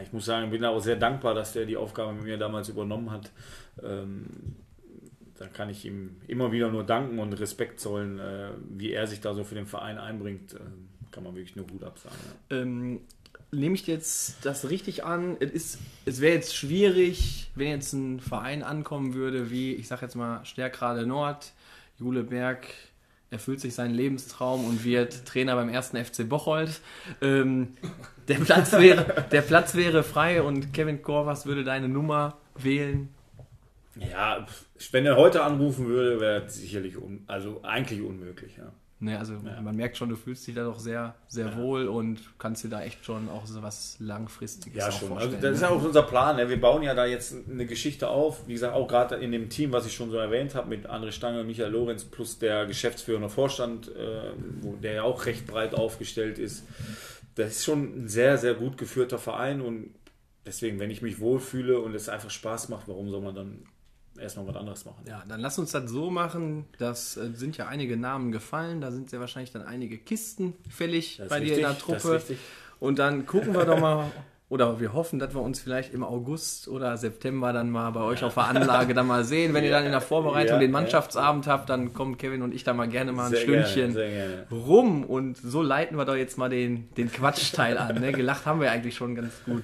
[0.00, 3.10] ich muss sagen, bin auch sehr dankbar, dass der die Aufgabe mit mir damals übernommen
[3.10, 3.32] hat.
[3.82, 4.26] Ähm,
[5.38, 9.20] da kann ich ihm immer wieder nur danken und Respekt zollen, äh, wie er sich
[9.20, 10.54] da so für den Verein einbringt.
[10.54, 10.58] Äh,
[11.10, 12.16] kann man wirklich nur gut absagen.
[12.48, 12.58] Ja.
[12.58, 13.00] Ähm,
[13.50, 15.36] nehme ich jetzt das richtig an?
[15.40, 20.14] Es, es wäre jetzt schwierig, wenn jetzt ein Verein ankommen würde, wie, ich sage jetzt
[20.14, 21.52] mal, Stärkrade Nord,
[21.98, 22.66] Jule Berg
[23.30, 26.80] erfüllt sich seinen Lebenstraum und wird Trainer beim ersten FC Bocholt.
[27.22, 27.76] Ähm,
[28.28, 33.08] der, Platz wäre, der Platz wäre frei und Kevin Korvas würde deine Nummer wählen.
[33.96, 34.46] Ja,
[34.90, 38.56] wenn er heute anrufen würde, wäre es sicherlich un, also eigentlich unmöglich.
[38.56, 38.72] Ja.
[39.02, 42.62] Ne, also man merkt schon, du fühlst dich da doch sehr, sehr wohl und kannst
[42.62, 45.08] dir da echt schon auch so was Langfristiges Ja, schon.
[45.08, 45.42] Also vorstellen.
[45.42, 45.66] das ist ne?
[45.66, 46.36] ja auch unser Plan.
[46.36, 46.48] Ne?
[46.48, 48.46] Wir bauen ja da jetzt eine Geschichte auf.
[48.46, 51.10] Wie gesagt, auch gerade in dem Team, was ich schon so erwähnt habe, mit André
[51.10, 54.30] Stange, Michael Lorenz plus der geschäftsführende Vorstand, äh,
[54.80, 56.62] der ja auch recht breit aufgestellt ist.
[57.34, 59.90] Das ist schon ein sehr, sehr gut geführter Verein und
[60.46, 63.64] deswegen, wenn ich mich wohlfühle und es einfach Spaß macht, warum soll man dann
[64.22, 65.04] erstmal was anderes machen?
[65.06, 66.66] Ja, dann lass uns das so machen.
[66.78, 68.80] Das äh, sind ja einige Namen gefallen.
[68.80, 72.26] Da sind ja wahrscheinlich dann einige Kisten fällig bei dir in der richtig, das ist
[72.28, 72.38] Truppe.
[72.80, 74.10] Und dann gucken wir doch mal,
[74.52, 78.22] oder wir hoffen, dass wir uns vielleicht im August oder September dann mal bei euch
[78.22, 79.54] auf der Anlage dann mal sehen.
[79.54, 80.78] Wenn ihr dann in der Vorbereitung Ja, den ja.
[80.78, 83.92] Mannschaftsabend habt, dann kommen Kevin und ich da mal gerne mal ein Sehr gerne, Stündchen
[83.94, 84.46] sehr gerne.
[84.50, 85.04] rum.
[85.04, 87.98] Und so leiten wir doch jetzt mal den, den Quatschteil an.
[87.98, 88.12] Ne?
[88.12, 89.62] Gelacht haben wir eigentlich schon ganz gut.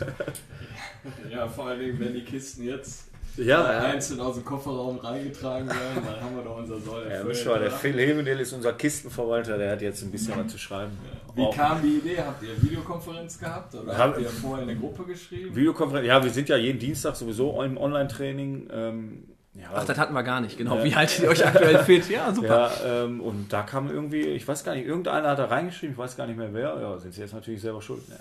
[1.30, 3.09] Ja, vor allen Dingen, wenn die Kisten jetzt
[3.39, 3.78] Ja, ja.
[3.80, 7.47] einzeln aus dem Kofferraum reingetragen werden, dann haben wir doch unser Soll Ja, erfüllt.
[7.47, 7.70] wir, der?
[7.70, 10.93] Phil Hevendel ist unser Kistenverwalter, der hat jetzt ein bisschen was zu schreiben.
[11.34, 12.18] Wie Auch- kam die Idee?
[12.20, 15.55] Habt ihr Videokonferenz gehabt oder Hab- habt ihr vorher in eine Gruppe geschrieben?
[15.55, 18.68] Videokonferenz, ja, wir sind ja jeden Dienstag sowieso im Online-Training.
[18.72, 19.24] Ähm,
[19.55, 20.57] ja, Ach, das hatten wir gar nicht.
[20.57, 20.84] Genau.
[20.84, 22.09] Wie haltet ihr euch aktuell fit?
[22.09, 22.70] Ja, super.
[22.84, 25.99] ja, ähm, und da kam irgendwie, ich weiß gar nicht, irgendeiner hat da reingeschrieben, ich
[25.99, 26.78] weiß gar nicht mehr wer.
[26.80, 28.09] Ja, sind sie jetzt natürlich selber schuld.
[28.09, 28.16] Ne?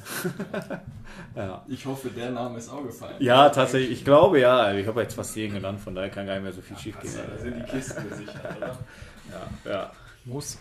[1.35, 1.63] ja.
[1.67, 3.15] Ich hoffe, der Name ist auch gefallen.
[3.19, 4.73] ja, tatsächlich, ich glaube ja.
[4.73, 6.99] Ich habe jetzt fast jeden genannt, von daher kann gar nicht mehr so viel schief
[6.99, 7.13] gehen.
[7.15, 8.77] Da sind die Kisten gesichert, oder?
[9.65, 9.91] Ja, ja.
[10.25, 10.57] Muss.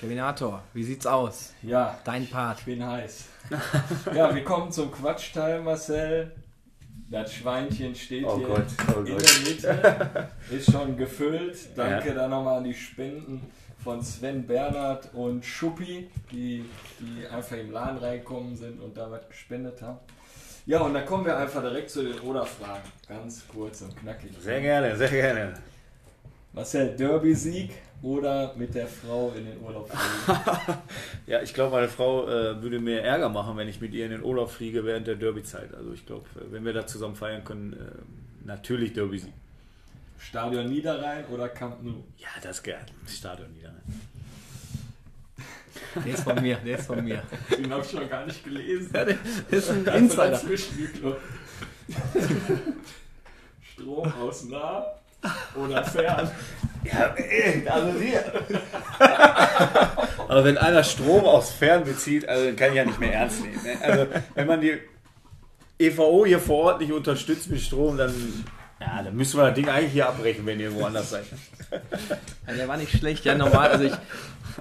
[0.00, 1.54] Kevinator, wie sieht's aus?
[1.62, 2.58] Ja, Dein Part.
[2.58, 3.28] ich bin heiß.
[4.14, 6.32] ja, wir kommen zum Quatschteil, Marcel.
[7.12, 8.64] Das Schweinchen steht Oh hier Gott,
[8.96, 9.22] oh in Gott.
[9.22, 10.28] der Mitte.
[10.50, 11.58] Ist schon gefüllt.
[11.76, 12.14] Danke Ja.
[12.14, 13.42] dann nochmal an die Spenden
[13.84, 16.64] von Sven Bernhard und Schuppi, die,
[17.00, 19.98] die einfach im Laden reinkommen sind und da was gespendet haben.
[20.64, 22.82] Ja, und dann kommen wir einfach direkt zu den Oder-Fragen.
[23.06, 24.30] Ganz kurz und knackig.
[24.40, 25.54] Sehr gerne, sehr gerne.
[26.54, 27.72] Marcel, Derby-Sieg
[28.02, 30.78] oder mit der Frau in den Urlaub fliegen?
[31.26, 34.10] Ja, ich glaube, meine Frau äh, würde mir Ärger machen, wenn ich mit ihr in
[34.10, 35.72] den Urlaub fliege während der Derby-Zeit.
[35.74, 39.32] Also ich glaube, wenn wir da zusammen feiern können, äh, natürlich Derby-Sieg.
[40.18, 42.04] Stadion Niederrhein oder Camp Nou?
[42.18, 42.84] Ja, das ist geil.
[43.06, 43.70] Stadion wieder.
[43.72, 43.80] Ne?
[46.04, 47.22] Der ist von mir, der ist von mir.
[47.56, 48.90] Den habe ich noch gar nicht gelesen.
[48.94, 49.16] Ja, der
[49.50, 50.30] ist ein Einfach Insider.
[50.30, 51.22] dazwischen geklopft.
[53.62, 54.84] Strom aus nah
[55.54, 56.30] oder fern?
[56.84, 57.14] Ja,
[57.72, 58.24] also hier.
[60.28, 63.42] Aber wenn einer Strom aus Fern bezieht, also dann kann ich ja nicht mehr ernst
[63.42, 63.62] nehmen.
[63.62, 63.76] Ne?
[63.80, 64.78] Also wenn man die
[65.78, 68.12] EVO hier vor Ort nicht unterstützt mit Strom, dann,
[68.80, 71.24] ja, dann müssen wir das Ding eigentlich hier abbrechen, wenn ihr woanders seid.
[72.46, 73.70] Ja, der war nicht schlecht, ja normal.
[73.70, 73.92] Also ich,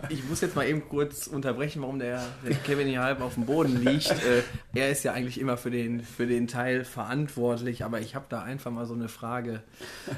[0.10, 3.46] ich muss jetzt mal eben kurz unterbrechen, warum der, der Kevin hier halb auf dem
[3.46, 4.12] Boden liegt.
[4.12, 8.26] Äh, er ist ja eigentlich immer für den, für den Teil verantwortlich, aber ich habe
[8.30, 9.62] da einfach mal so eine Frage.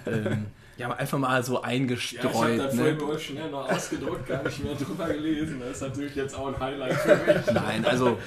[0.06, 0.46] Ähm,
[0.78, 2.60] ja, einfach mal so Ja, ich habe eingestreut.
[2.60, 3.02] das vorhin ne?
[3.02, 5.60] bei euch schnell noch ausgedruckt, gar nicht mehr drüber gelesen.
[5.60, 7.46] Das ist natürlich jetzt auch ein Highlight für mich.
[7.54, 8.18] Nein, also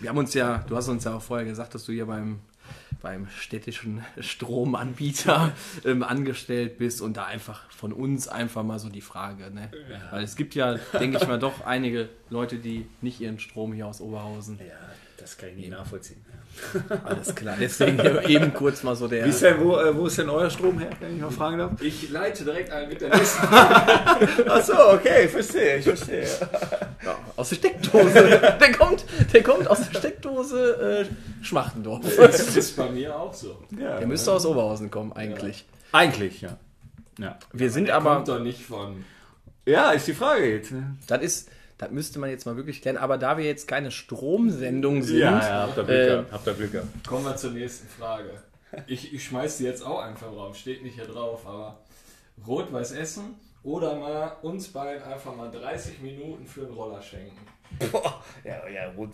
[0.00, 2.40] wir haben uns ja, du hast uns ja auch vorher gesagt, dass du hier beim,
[3.00, 5.52] beim städtischen Stromanbieter
[5.84, 9.70] ähm, angestellt bist und da einfach von uns einfach mal so die Frage, ne?
[10.10, 13.86] Weil es gibt ja, denke ich mal, doch einige Leute, die nicht ihren Strom hier
[13.86, 14.58] aus Oberhausen.
[14.58, 14.74] Ja,
[15.16, 16.24] das kann ich nicht nachvollziehen.
[17.04, 17.56] Alles klar.
[17.58, 19.24] Deswegen eben kurz mal so der.
[19.24, 21.58] Wie ist denn, wo, äh, wo ist denn euer Strom her, wenn ich mal fragen
[21.58, 21.80] darf?
[21.80, 23.46] Ich leite direkt ein mit der nächsten
[24.48, 26.26] Achso, okay, verstehe, ich verstehe.
[27.10, 28.40] Ja, aus der Steckdose.
[28.60, 32.04] Der kommt, der kommt aus der Steckdose äh, Schmachtendorf.
[32.16, 33.58] Das ist bei mir auch so.
[33.78, 35.64] Ja, Der müsste aus Oberhausen kommen, eigentlich.
[35.92, 36.56] eigentlich, ja.
[37.18, 37.38] Ja.
[37.52, 38.14] Wir sind Der aber.
[38.16, 39.04] kommt doch nicht von.
[39.66, 40.72] ja, ist die Frage jetzt.
[40.72, 40.96] Ne?
[41.06, 41.48] Das ist,
[41.78, 42.96] das müsste man jetzt mal wirklich klären.
[42.96, 46.32] Aber da wir jetzt keine Stromsendung sind, Ja, ja, habt ihr Glück äh, gehabt.
[46.32, 47.06] Habt ihr Glück gehabt.
[47.08, 48.30] Kommen wir zur nächsten Frage.
[48.86, 51.78] Ich, ich schmeiß die jetzt auch einfach im Raum, steht nicht hier drauf, aber
[52.46, 57.36] Rot-Weiß Essen oder mal uns beiden einfach mal 30 Minuten für einen Roller schenken.
[58.44, 59.10] Ja, ja, gut.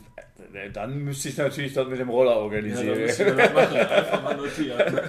[0.55, 2.89] Äh, Dann müsste ich natürlich das mit dem Roller Ja, organisieren.
[2.89, 3.77] dann müssen wir das machen.
[3.77, 5.01] Einfach mal notieren.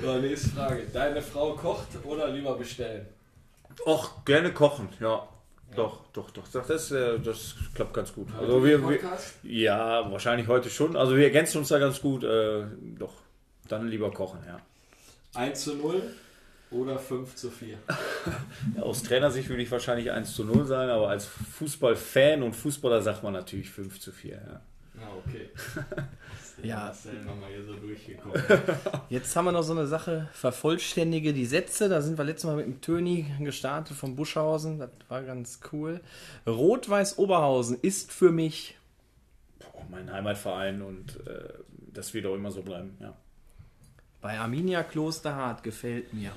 [0.00, 0.82] So, nächste Frage.
[0.92, 3.06] Deine Frau kocht oder lieber bestellen?
[3.86, 5.26] Och, gerne kochen, ja.
[5.74, 6.46] Doch, doch, doch.
[6.48, 8.28] Das, das, äh, das klappt ganz gut.
[8.38, 10.96] Also ihr wir, den wir, ja, wahrscheinlich heute schon.
[10.96, 12.22] Also wir ergänzen uns da ganz gut.
[12.24, 12.64] Äh,
[12.98, 13.14] doch,
[13.68, 14.60] dann lieber kochen, ja.
[15.34, 16.02] 1 zu 0
[16.72, 17.78] oder 5 zu 4?
[18.76, 18.82] ja.
[18.82, 23.22] Aus Trainersicht würde ich wahrscheinlich 1 zu 0 sein, aber als Fußballfan und Fußballer sagt
[23.22, 24.34] man natürlich 5 zu 4.
[24.34, 24.60] Ja.
[24.94, 25.48] Ja, okay.
[26.62, 26.76] Ja.
[26.76, 28.40] Marcel nochmal hier so durchgekommen.
[29.08, 31.88] Jetzt haben wir noch so eine Sache, vervollständige die Sätze.
[31.88, 34.78] Da sind wir letztes Mal mit dem Töni gestartet von Buschhausen.
[34.78, 36.00] Das war ganz cool.
[36.46, 38.76] Rot-Weiß Oberhausen ist für mich
[39.58, 41.48] Boah, mein Heimatverein und äh,
[41.92, 43.14] das wird auch immer so bleiben, ja.
[44.20, 46.32] bei Arminia Klosterhardt gefällt mir.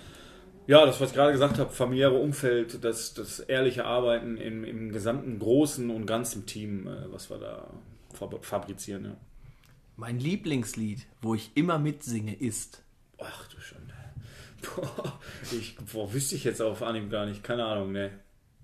[0.68, 4.92] Ja, das, was ich gerade gesagt habe, familiäre Umfeld, das, das ehrliche Arbeiten im, im
[4.92, 7.70] gesamten großen und ganzen Team, äh, was wir da
[8.14, 9.06] fab- fabrizieren.
[9.06, 9.18] Ja.
[9.96, 12.82] Mein Lieblingslied, wo ich immer mitsinge, ist.
[13.20, 13.94] Ach du Schande.
[14.76, 15.20] Boah,
[15.52, 17.44] ich, boah, wüsste ich jetzt auf Anhieb gar nicht.
[17.44, 18.10] Keine Ahnung, ne.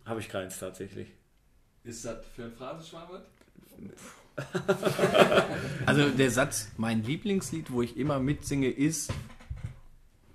[0.03, 1.07] Habe ich keins tatsächlich.
[1.83, 3.25] Ist das für ein Phrasenschweinwort?
[5.85, 9.11] Also der Satz, mein Lieblingslied, wo ich immer mitsinge, ist.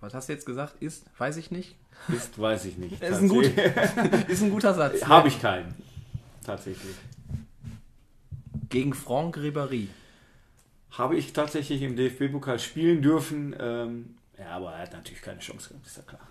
[0.07, 0.81] Was hast du jetzt gesagt?
[0.81, 1.05] Ist?
[1.19, 1.75] Weiß ich nicht.
[2.07, 3.03] Ist, weiß ich nicht.
[3.03, 3.45] Ist ein, gut,
[4.29, 5.05] ist ein guter Satz.
[5.05, 5.75] Habe ich keinen.
[6.45, 6.95] Tatsächlich.
[8.69, 9.89] Gegen Franck Ribéry.
[10.93, 13.57] Habe ich tatsächlich im DFB-Pokal spielen dürfen.
[13.59, 16.29] Ähm, ja, aber er hat natürlich keine Chance gehabt, ist ja klar.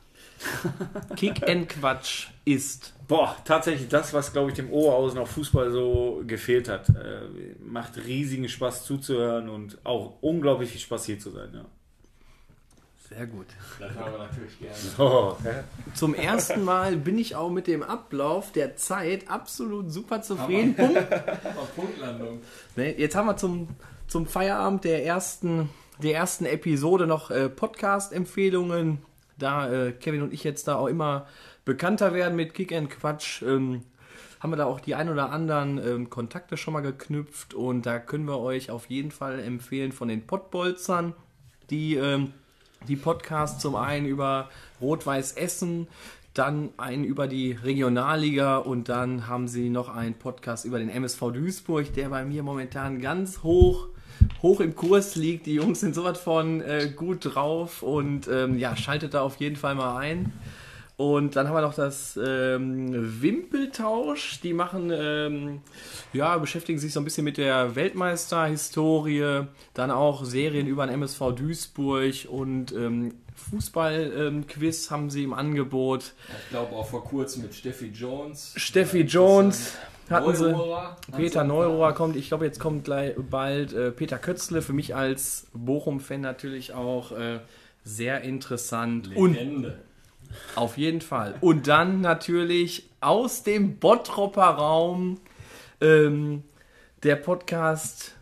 [1.17, 2.93] Kick and Quatsch ist.
[3.09, 6.88] Boah, tatsächlich das, was, glaube ich, dem Oberhausen auf Fußball so gefehlt hat.
[6.91, 7.23] Äh,
[7.59, 11.49] macht riesigen Spaß zuzuhören und auch unglaublich viel Spaß hier zu sein.
[11.53, 11.65] Ja.
[13.09, 13.45] Sehr gut.
[13.79, 14.75] Das haben wir natürlich gerne.
[14.97, 15.63] Oh, hä?
[15.93, 20.75] Zum ersten Mal bin ich auch mit dem Ablauf der Zeit absolut super zufrieden.
[21.55, 22.41] Auf Punktlandung.
[22.75, 23.67] Jetzt haben wir zum,
[24.07, 25.69] zum Feierabend der ersten,
[26.01, 28.99] der ersten Episode noch äh, Podcast-Empfehlungen.
[29.37, 31.27] Da äh, Kevin und ich jetzt da auch immer
[31.63, 33.83] bekannter werden mit Kick and Quatsch, ähm,
[34.39, 37.99] haben wir da auch die ein oder anderen ähm, Kontakte schon mal geknüpft und da
[37.99, 41.13] können wir euch auf jeden Fall empfehlen von den Pottbolzern,
[41.69, 42.33] die ähm,
[42.88, 44.49] die Podcasts zum einen über
[44.81, 45.88] Rot-Weiß Essen,
[46.33, 51.31] dann einen über die Regionalliga und dann haben sie noch einen Podcast über den MSV
[51.31, 53.88] Duisburg, der bei mir momentan ganz hoch
[54.41, 55.45] hoch im Kurs liegt.
[55.45, 59.55] Die Jungs sind sowas von äh, gut drauf und ähm, ja, schaltet da auf jeden
[59.55, 60.33] Fall mal ein.
[60.97, 64.39] Und dann haben wir noch das ähm, Wimpeltausch.
[64.41, 65.61] Die machen, ähm,
[66.13, 69.43] ja, beschäftigen sich so ein bisschen mit der Weltmeisterhistorie,
[69.73, 76.13] dann auch Serien über den MSV Duisburg und ähm, Fußball-Quiz haben sie im Angebot.
[76.43, 78.53] Ich glaube auch vor kurzem mit Steffi Jones.
[78.55, 79.73] Steffi Jones
[80.09, 80.51] hatten sie.
[80.51, 80.97] Neurohrer.
[81.15, 84.61] Peter Neurohrer kommt, ich glaube, jetzt kommt gleich bald äh, Peter Kötzle.
[84.61, 87.39] Für mich als Bochum-Fan natürlich auch äh,
[87.83, 89.15] sehr interessant.
[89.15, 89.79] Und Legende.
[90.55, 91.36] Auf jeden Fall.
[91.41, 95.19] Und dann natürlich aus dem Bottropper Raum
[95.81, 96.43] ähm,
[97.03, 98.13] der Podcast.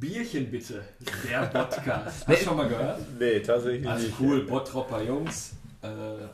[0.00, 0.82] Bierchen bitte.
[1.28, 2.26] Der Podcast.
[2.26, 3.00] Hast du schon mal gehört?
[3.18, 4.20] Nee, tatsächlich Also nicht.
[4.20, 5.86] cool, Bottropper Jungs, äh,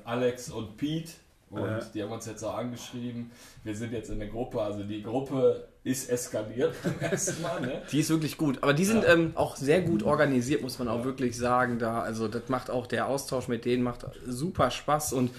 [0.05, 1.13] Alex und Pete.
[1.51, 1.81] Und Ja.
[1.81, 3.31] die haben uns jetzt auch angeschrieben.
[3.65, 7.83] Wir sind jetzt in der Gruppe, also die Gruppe ist eskaliert beim ersten Mal, ne?
[7.91, 8.59] Die ist wirklich gut.
[8.63, 9.15] Aber die sind Ja.
[9.15, 11.79] ähm, auch sehr gut organisiert, muss man auch wirklich sagen.
[11.79, 15.31] Da, also das macht auch der Austausch mit denen macht super Spaß und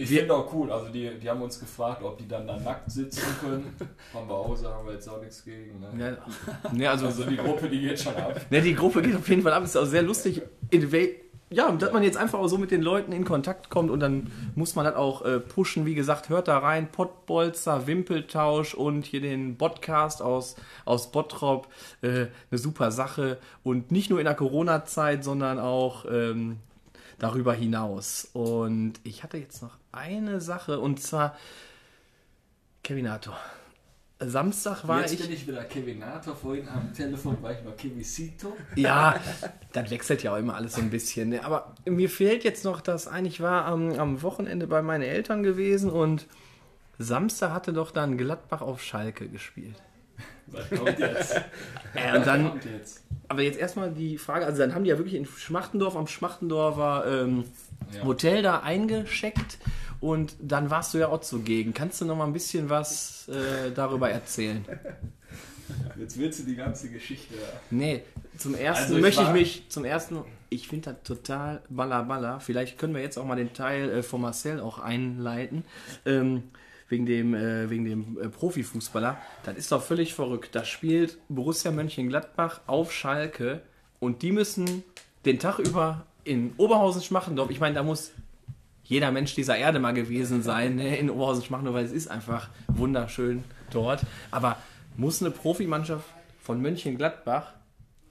[0.00, 2.56] Ich Wir- finde auch cool, also die, die haben uns gefragt, ob die dann da
[2.56, 3.74] nackt sitzen können.
[4.12, 5.80] Von Hause haben wir jetzt auch nichts gegen.
[5.80, 6.16] Ne?
[6.62, 8.40] ja, ne, also, Also die Gruppe, die geht schon ab.
[8.48, 9.64] ne, die Gruppe geht auf jeden Fall ab.
[9.64, 10.40] Ist auch sehr lustig.
[10.70, 11.16] In wel
[11.50, 14.30] ja, dass man jetzt einfach auch so mit den Leuten in Kontakt kommt und dann
[14.54, 15.86] muss man das auch äh, pushen.
[15.86, 21.68] Wie gesagt, hört da rein, Pottbolzer, Wimpeltausch und hier den Podcast aus, aus Bottrop.
[22.02, 26.58] Äh, eine super Sache und nicht nur in der Corona-Zeit, sondern auch ähm,
[27.18, 28.28] darüber hinaus.
[28.34, 31.36] Und ich hatte jetzt noch eine Sache und zwar,
[32.82, 33.38] Kevinator.
[34.20, 35.20] Samstag war jetzt ich.
[35.20, 38.56] bin ich wieder Kevinator, vorhin am Telefon war ich noch Kevisito.
[38.74, 39.20] Ja,
[39.72, 41.28] das wechselt ja auch immer alles so ein bisschen.
[41.28, 41.44] Ne?
[41.44, 45.42] Aber mir fehlt jetzt noch das ein, ich war am, am Wochenende bei meinen Eltern
[45.44, 46.26] gewesen und
[46.98, 49.76] Samstag hatte doch dann Gladbach auf Schalke gespielt.
[50.48, 51.36] Was kommt jetzt?
[51.94, 53.04] Äh, und Was dann, kommt jetzt?
[53.28, 57.04] aber jetzt erstmal die Frage, also dann haben die ja wirklich in Schmachtendorf am Schmachtendorfer
[57.24, 57.44] ähm,
[57.94, 58.04] Ja.
[58.04, 59.58] Hotel da eingescheckt
[60.00, 61.74] und dann warst du ja auch zugegen.
[61.74, 64.64] Kannst du noch mal ein bisschen was äh, darüber erzählen?
[65.98, 67.34] Jetzt willst du die ganze Geschichte.
[67.70, 68.02] Nee,
[68.38, 72.40] zum ersten Also ich möchte ich mich, zum ersten, ich finde das total baller baller.
[72.40, 75.64] Vielleicht können wir jetzt auch mal den Teil äh, von Marcel auch einleiten.
[76.06, 76.44] Ähm,
[76.88, 79.18] wegen dem, äh, wegen dem äh, Profifußballer.
[79.44, 80.54] Das ist doch völlig verrückt.
[80.54, 83.60] Da spielt Borussia Mönchengladbach auf Schalke
[84.00, 84.84] und die müssen
[85.26, 88.12] den Tag über in Oberhausen-Schmachendorf, ich meine, da muss
[88.88, 93.44] jeder Mensch dieser Erde mal gewesen sein, ne, in Oberhausen-Schmachendorf, weil es ist einfach wunderschön
[93.70, 94.00] dort.
[94.30, 94.56] Aber
[94.96, 96.06] muss eine Profimannschaft
[96.40, 97.52] von Mönchengladbach,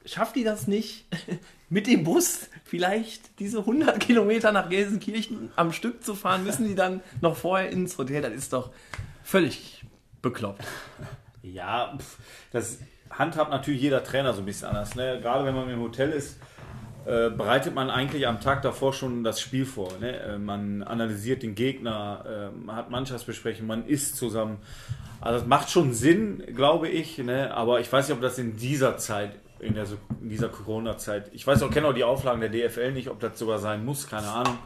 [0.05, 1.05] schafft die das nicht,
[1.69, 6.43] mit dem Bus vielleicht diese 100 Kilometer nach Gelsenkirchen am Stück zu fahren?
[6.43, 8.21] Müssen die dann noch vorher ins Hotel?
[8.21, 8.71] Das ist doch
[9.23, 9.83] völlig
[10.21, 10.63] bekloppt.
[11.41, 11.97] Ja,
[12.51, 12.77] das
[13.09, 14.93] handhabt natürlich jeder Trainer so ein bisschen anders.
[14.93, 15.19] Ne?
[15.21, 16.37] Gerade wenn man im Hotel ist,
[17.07, 19.93] äh, bereitet man eigentlich am Tag davor schon das Spiel vor.
[20.01, 20.19] Ne?
[20.19, 24.57] Äh, man analysiert den Gegner, äh, man hat Mannschaftsbesprechungen, man isst zusammen.
[25.21, 27.53] Also es macht schon Sinn, glaube ich, ne?
[27.53, 29.85] aber ich weiß nicht, ob das in dieser Zeit in, der,
[30.21, 31.31] in dieser Corona-Zeit.
[31.33, 34.09] Ich weiß auch, kenne auch die Auflagen der DFL nicht, ob das sogar sein muss,
[34.09, 34.57] keine Ahnung.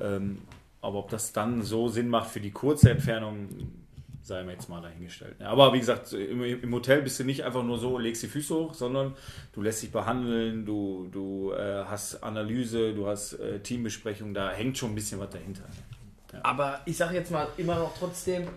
[0.00, 0.38] Ähm,
[0.80, 3.48] aber ob das dann so Sinn macht für die kurze Entfernung,
[4.26, 5.36] sei mir jetzt mal dahingestellt.
[5.38, 8.26] Ja, aber wie gesagt, im, im, Hotel bist du nicht einfach nur so, legst die
[8.26, 9.14] Füße hoch, sondern
[9.52, 14.78] du lässt dich behandeln, du, du äh, hast Analyse, du hast äh, Teambesprechung, da hängt
[14.78, 15.62] schon ein bisschen was dahinter.
[16.32, 16.40] Ja.
[16.42, 18.48] Aber ich sage jetzt mal immer noch trotzdem,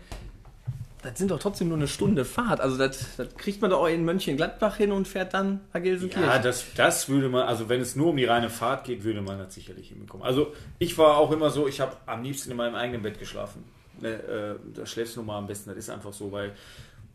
[1.04, 2.60] das sind doch trotzdem nur eine Stunde Fahrt.
[2.60, 6.28] Also das, das kriegt man doch auch in Mönchengladbach hin und fährt dann nach Gelsenkirchen.
[6.28, 9.22] Ja, das, das würde man, also wenn es nur um die reine Fahrt geht, würde
[9.22, 10.26] man das sicherlich hinbekommen.
[10.26, 13.64] Also ich war auch immer so, ich habe am liebsten in meinem eigenen Bett geschlafen.
[14.02, 16.54] Ne, äh, da schläfst du mal am besten, das ist einfach so, weil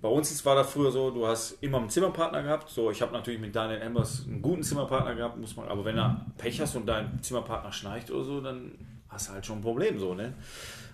[0.00, 2.68] bei uns ist, war das früher so, du hast immer einen Zimmerpartner gehabt.
[2.68, 5.96] So, ich habe natürlich mit Daniel Embers einen guten Zimmerpartner gehabt, muss man, aber wenn
[5.96, 8.72] er Pech hast und dein Zimmerpartner schnarcht oder so, dann
[9.08, 10.34] hast du halt schon ein Problem so, ne?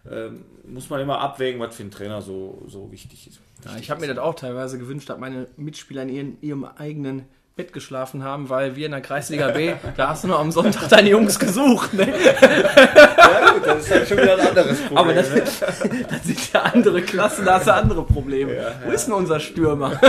[0.08, 3.40] ähm, muss man immer abwägen, was für einen Trainer so, so wichtig ist.
[3.64, 7.24] Ja, ich habe mir das auch teilweise gewünscht, dass meine Mitspieler in ihren, ihrem eigenen
[7.56, 10.88] Bett geschlafen haben, weil wir in der Kreisliga B, da hast du noch am Sonntag
[10.88, 11.92] deine Jungs gesucht.
[11.92, 12.08] Ne?
[12.08, 14.98] Ja gut, das ist halt schon wieder ein anderes Problem.
[14.98, 15.42] Aber das, ne?
[15.42, 18.54] das sind ja andere Klassen, da hast du andere Probleme.
[18.54, 20.00] Ja, Wo ist denn unser Stürmer?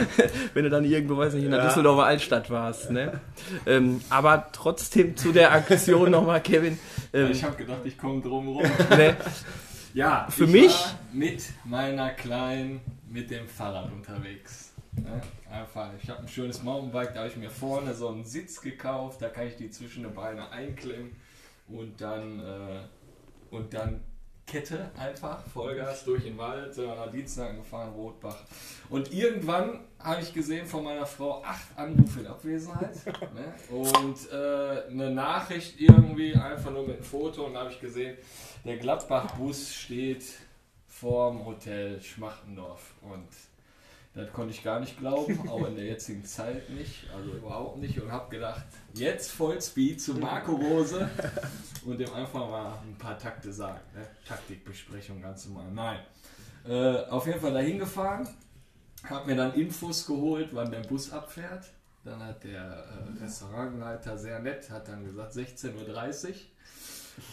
[0.54, 1.66] Wenn du dann irgendwo, weiß nicht, in der ja.
[1.66, 2.90] Düsseldorfer Altstadt warst.
[2.90, 3.20] Ne?
[3.66, 6.78] Ähm, aber trotzdem zu der Aktion nochmal, Kevin.
[7.12, 8.62] Ähm, ich habe gedacht, ich komme drum rum.
[8.90, 9.16] Ne?
[9.94, 10.76] Ja, für mich
[11.12, 12.80] mit meiner Kleinen
[13.10, 14.69] mit dem Fahrrad unterwegs.
[14.92, 15.20] Ne?
[15.50, 19.22] Einfach, ich habe ein schönes Mountainbike, da habe ich mir vorne so einen Sitz gekauft,
[19.22, 21.14] da kann ich die zwischen den Beine einklemmen
[21.68, 24.02] und dann, äh, und dann
[24.50, 28.36] Kette einfach, Vollgas durch den Wald, sind wir nach Dienstag gefahren, Rotbach.
[28.88, 33.54] Und irgendwann habe ich gesehen von meiner Frau acht Anrufe in Abwesenheit ne?
[33.68, 38.16] und äh, eine Nachricht irgendwie, einfach nur mit einem Foto und da habe ich gesehen,
[38.64, 40.24] der Gladbach-Bus steht
[40.88, 43.28] vorm Hotel Schmachtendorf und
[44.14, 48.00] das konnte ich gar nicht glauben, auch in der jetzigen Zeit nicht, also überhaupt nicht.
[48.00, 51.08] Und habe gedacht, jetzt Vollspeed zu Marco Rose
[51.84, 53.80] und dem einfach mal ein paar Takte sagen.
[53.94, 54.06] Ne?
[54.26, 55.70] Taktikbesprechung ganz normal.
[55.72, 56.00] Nein.
[56.66, 58.28] Äh, auf jeden Fall dahin gefahren,
[59.04, 61.66] habe mir dann Infos geholt, wann der Bus abfährt.
[62.04, 66.28] Dann hat der äh, Restaurantleiter sehr nett, hat dann gesagt 16.30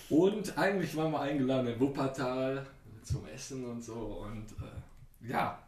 [0.10, 0.28] Uhr.
[0.30, 2.66] Und eigentlich waren wir eingeladen in Wuppertal
[3.04, 4.26] zum Essen und so.
[4.26, 5.60] Und äh, ja,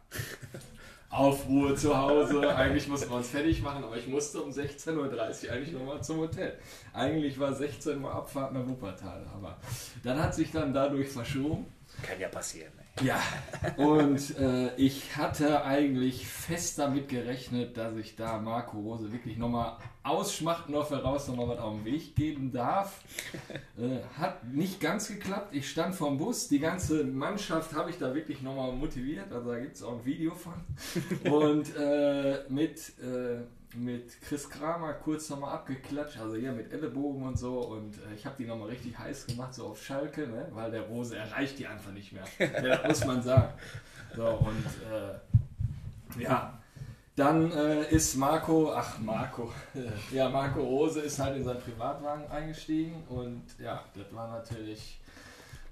[1.10, 2.48] Aufruhr zu Hause.
[2.56, 6.18] Eigentlich mussten wir uns fertig machen, aber ich musste um 16.30 Uhr eigentlich nochmal zum
[6.18, 6.56] Hotel.
[6.92, 9.56] Eigentlich war 16 Uhr Abfahrt nach Wuppertal, aber
[10.04, 11.66] dann hat sich dann dadurch verschoben.
[12.02, 12.72] Kann ja passieren.
[13.02, 13.22] Ja,
[13.78, 19.78] und äh, ich hatte eigentlich fest damit gerechnet, dass ich da Marco Rose wirklich nochmal
[20.02, 23.00] aus Schmachtendorf heraus nochmal was auf den Weg geben darf.
[23.78, 25.54] Äh, hat nicht ganz geklappt.
[25.54, 29.32] Ich stand vorm Bus, die ganze Mannschaft habe ich da wirklich nochmal motiviert.
[29.32, 30.52] Also da gibt es auch ein Video von.
[31.32, 33.40] Und äh, mit äh,
[33.76, 37.60] mit Chris Kramer kurz nochmal abgeklatscht, also hier mit Ellenbogen und so.
[37.60, 40.48] Und äh, ich habe die nochmal richtig heiß gemacht, so auf Schalke, ne?
[40.52, 42.24] weil der Rose erreicht die einfach nicht mehr.
[42.38, 43.52] ja, das muss man sagen.
[44.16, 46.58] So, und äh, ja,
[47.16, 49.52] dann äh, ist Marco, ach Marco,
[50.12, 54.99] ja, Marco Rose ist halt in seinen Privatwagen eingestiegen und ja, das war natürlich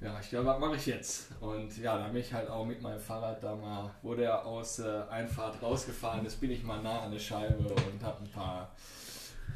[0.00, 1.28] ja, ich glaube, was mache ich jetzt?
[1.40, 4.78] Und ja, da bin ich halt auch mit meinem Fahrrad da mal, wo der aus
[4.78, 8.74] äh, Einfahrt rausgefahren ist, bin ich mal nah an der Scheibe und habe ein paar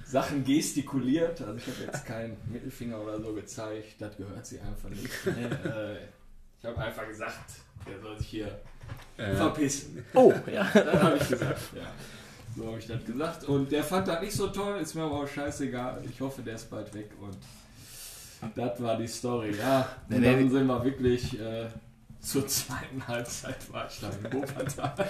[0.05, 1.41] Sachen gestikuliert.
[1.41, 5.27] Also ich habe jetzt keinen Mittelfinger oder so gezeigt, das gehört sie einfach nicht.
[5.27, 5.95] äh,
[6.59, 7.53] ich habe einfach gesagt,
[7.87, 8.61] der soll sich hier
[9.17, 9.35] äh.
[9.35, 10.05] verpissen.
[10.15, 10.65] Oh, ja.
[10.75, 11.93] Dann habe ich gesagt, ja.
[12.57, 13.45] So habe ich das gesagt.
[13.45, 16.03] Und der fand das nicht so toll, ist mir aber auch scheißegal.
[16.09, 17.39] Ich hoffe, der ist bald weg und
[18.55, 19.89] das war die Story, ja.
[20.09, 21.69] Und nee, dann nee, sind wir wirklich äh,
[22.23, 25.09] zur zweiten Halbzeit war ich dann in Wuppertal.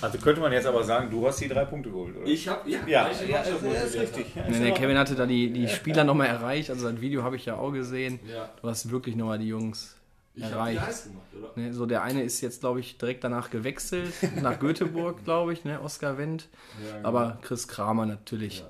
[0.00, 2.26] Also könnte man jetzt aber sagen, du hast die drei Punkte geholt, oder?
[2.26, 4.34] Ich habe, ja, ja, ja, ja das ist richtig.
[4.36, 7.34] Ja, nee, nee, Kevin hatte da die, die Spieler nochmal erreicht, also das Video habe
[7.34, 8.20] ich ja auch gesehen.
[8.32, 8.48] Ja.
[8.62, 9.96] Du hast wirklich nochmal die Jungs
[10.36, 10.80] ich erreicht.
[10.80, 11.50] Die gemacht, oder?
[11.56, 15.64] Nee, so der eine ist jetzt, glaube ich, direkt danach gewechselt, nach Göteborg, glaube ich,
[15.64, 16.48] ne, Oskar Wendt.
[16.84, 17.08] Ja, genau.
[17.08, 18.64] Aber Chris Kramer natürlich.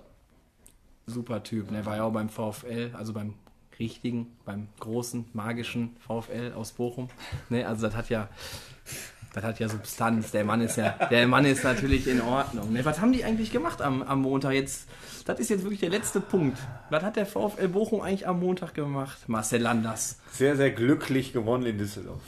[1.07, 3.34] Super Typ, ne, war ja auch beim VfL, also beim
[3.79, 7.09] richtigen, beim großen, magischen VfL aus Bochum.
[7.49, 8.29] Ne, also das hat ja,
[9.33, 10.31] das hat ja Substanz.
[10.31, 12.72] Der Mann ist ja, der Mann ist natürlich in Ordnung.
[12.72, 14.89] Ne, was haben die eigentlich gemacht am, am Montag jetzt?
[15.25, 16.59] Das ist jetzt wirklich der letzte Punkt.
[16.91, 19.29] Was hat der VfL Bochum eigentlich am Montag gemacht?
[19.29, 20.18] Marcel Landers.
[20.33, 22.20] Sehr, sehr glücklich gewonnen in Düsseldorf.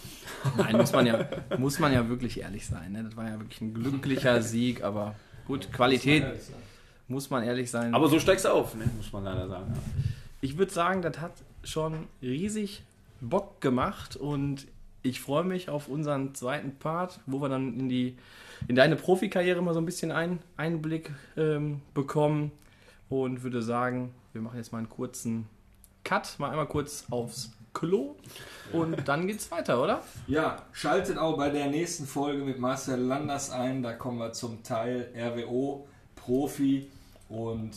[0.57, 1.29] Nein, muss man ja,
[1.59, 2.93] muss man ja wirklich ehrlich sein.
[2.93, 3.05] Ne?
[3.05, 5.15] Das war ja wirklich ein glücklicher Sieg, aber
[5.47, 6.25] gut, Qualität
[7.09, 7.95] muss man ehrlich sein.
[7.95, 8.85] Aber so steigst du auf, ne?
[8.97, 9.73] muss man leider sagen.
[9.75, 10.16] Ja
[10.47, 11.33] ich würde sagen, das hat
[11.65, 12.85] schon riesig
[13.21, 14.69] Bock gemacht und
[15.03, 18.17] Ich freue mich auf unseren zweiten Part, wo wir dann in die
[18.67, 22.51] in deine Profikarriere mal so ein bisschen ein, Einblick ähm, bekommen
[23.09, 25.47] und würde sagen, wir machen jetzt mal einen kurzen
[26.03, 28.17] Cut, mal einmal kurz aufs Klo
[28.73, 30.03] und dann geht's weiter, oder?
[30.27, 33.83] Ja, schaltet auch bei der nächsten Folge mit Marcel Landers ein.
[33.83, 35.87] Da kommen wir zum Teil RWO
[36.17, 36.89] Profi
[37.29, 37.73] und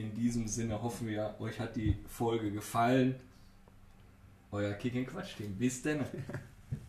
[0.00, 3.14] in diesem Sinne hoffen wir, euch hat die Folge gefallen.
[4.52, 5.54] Euer Kick Quatsch Team.
[5.56, 6.04] Bis denn.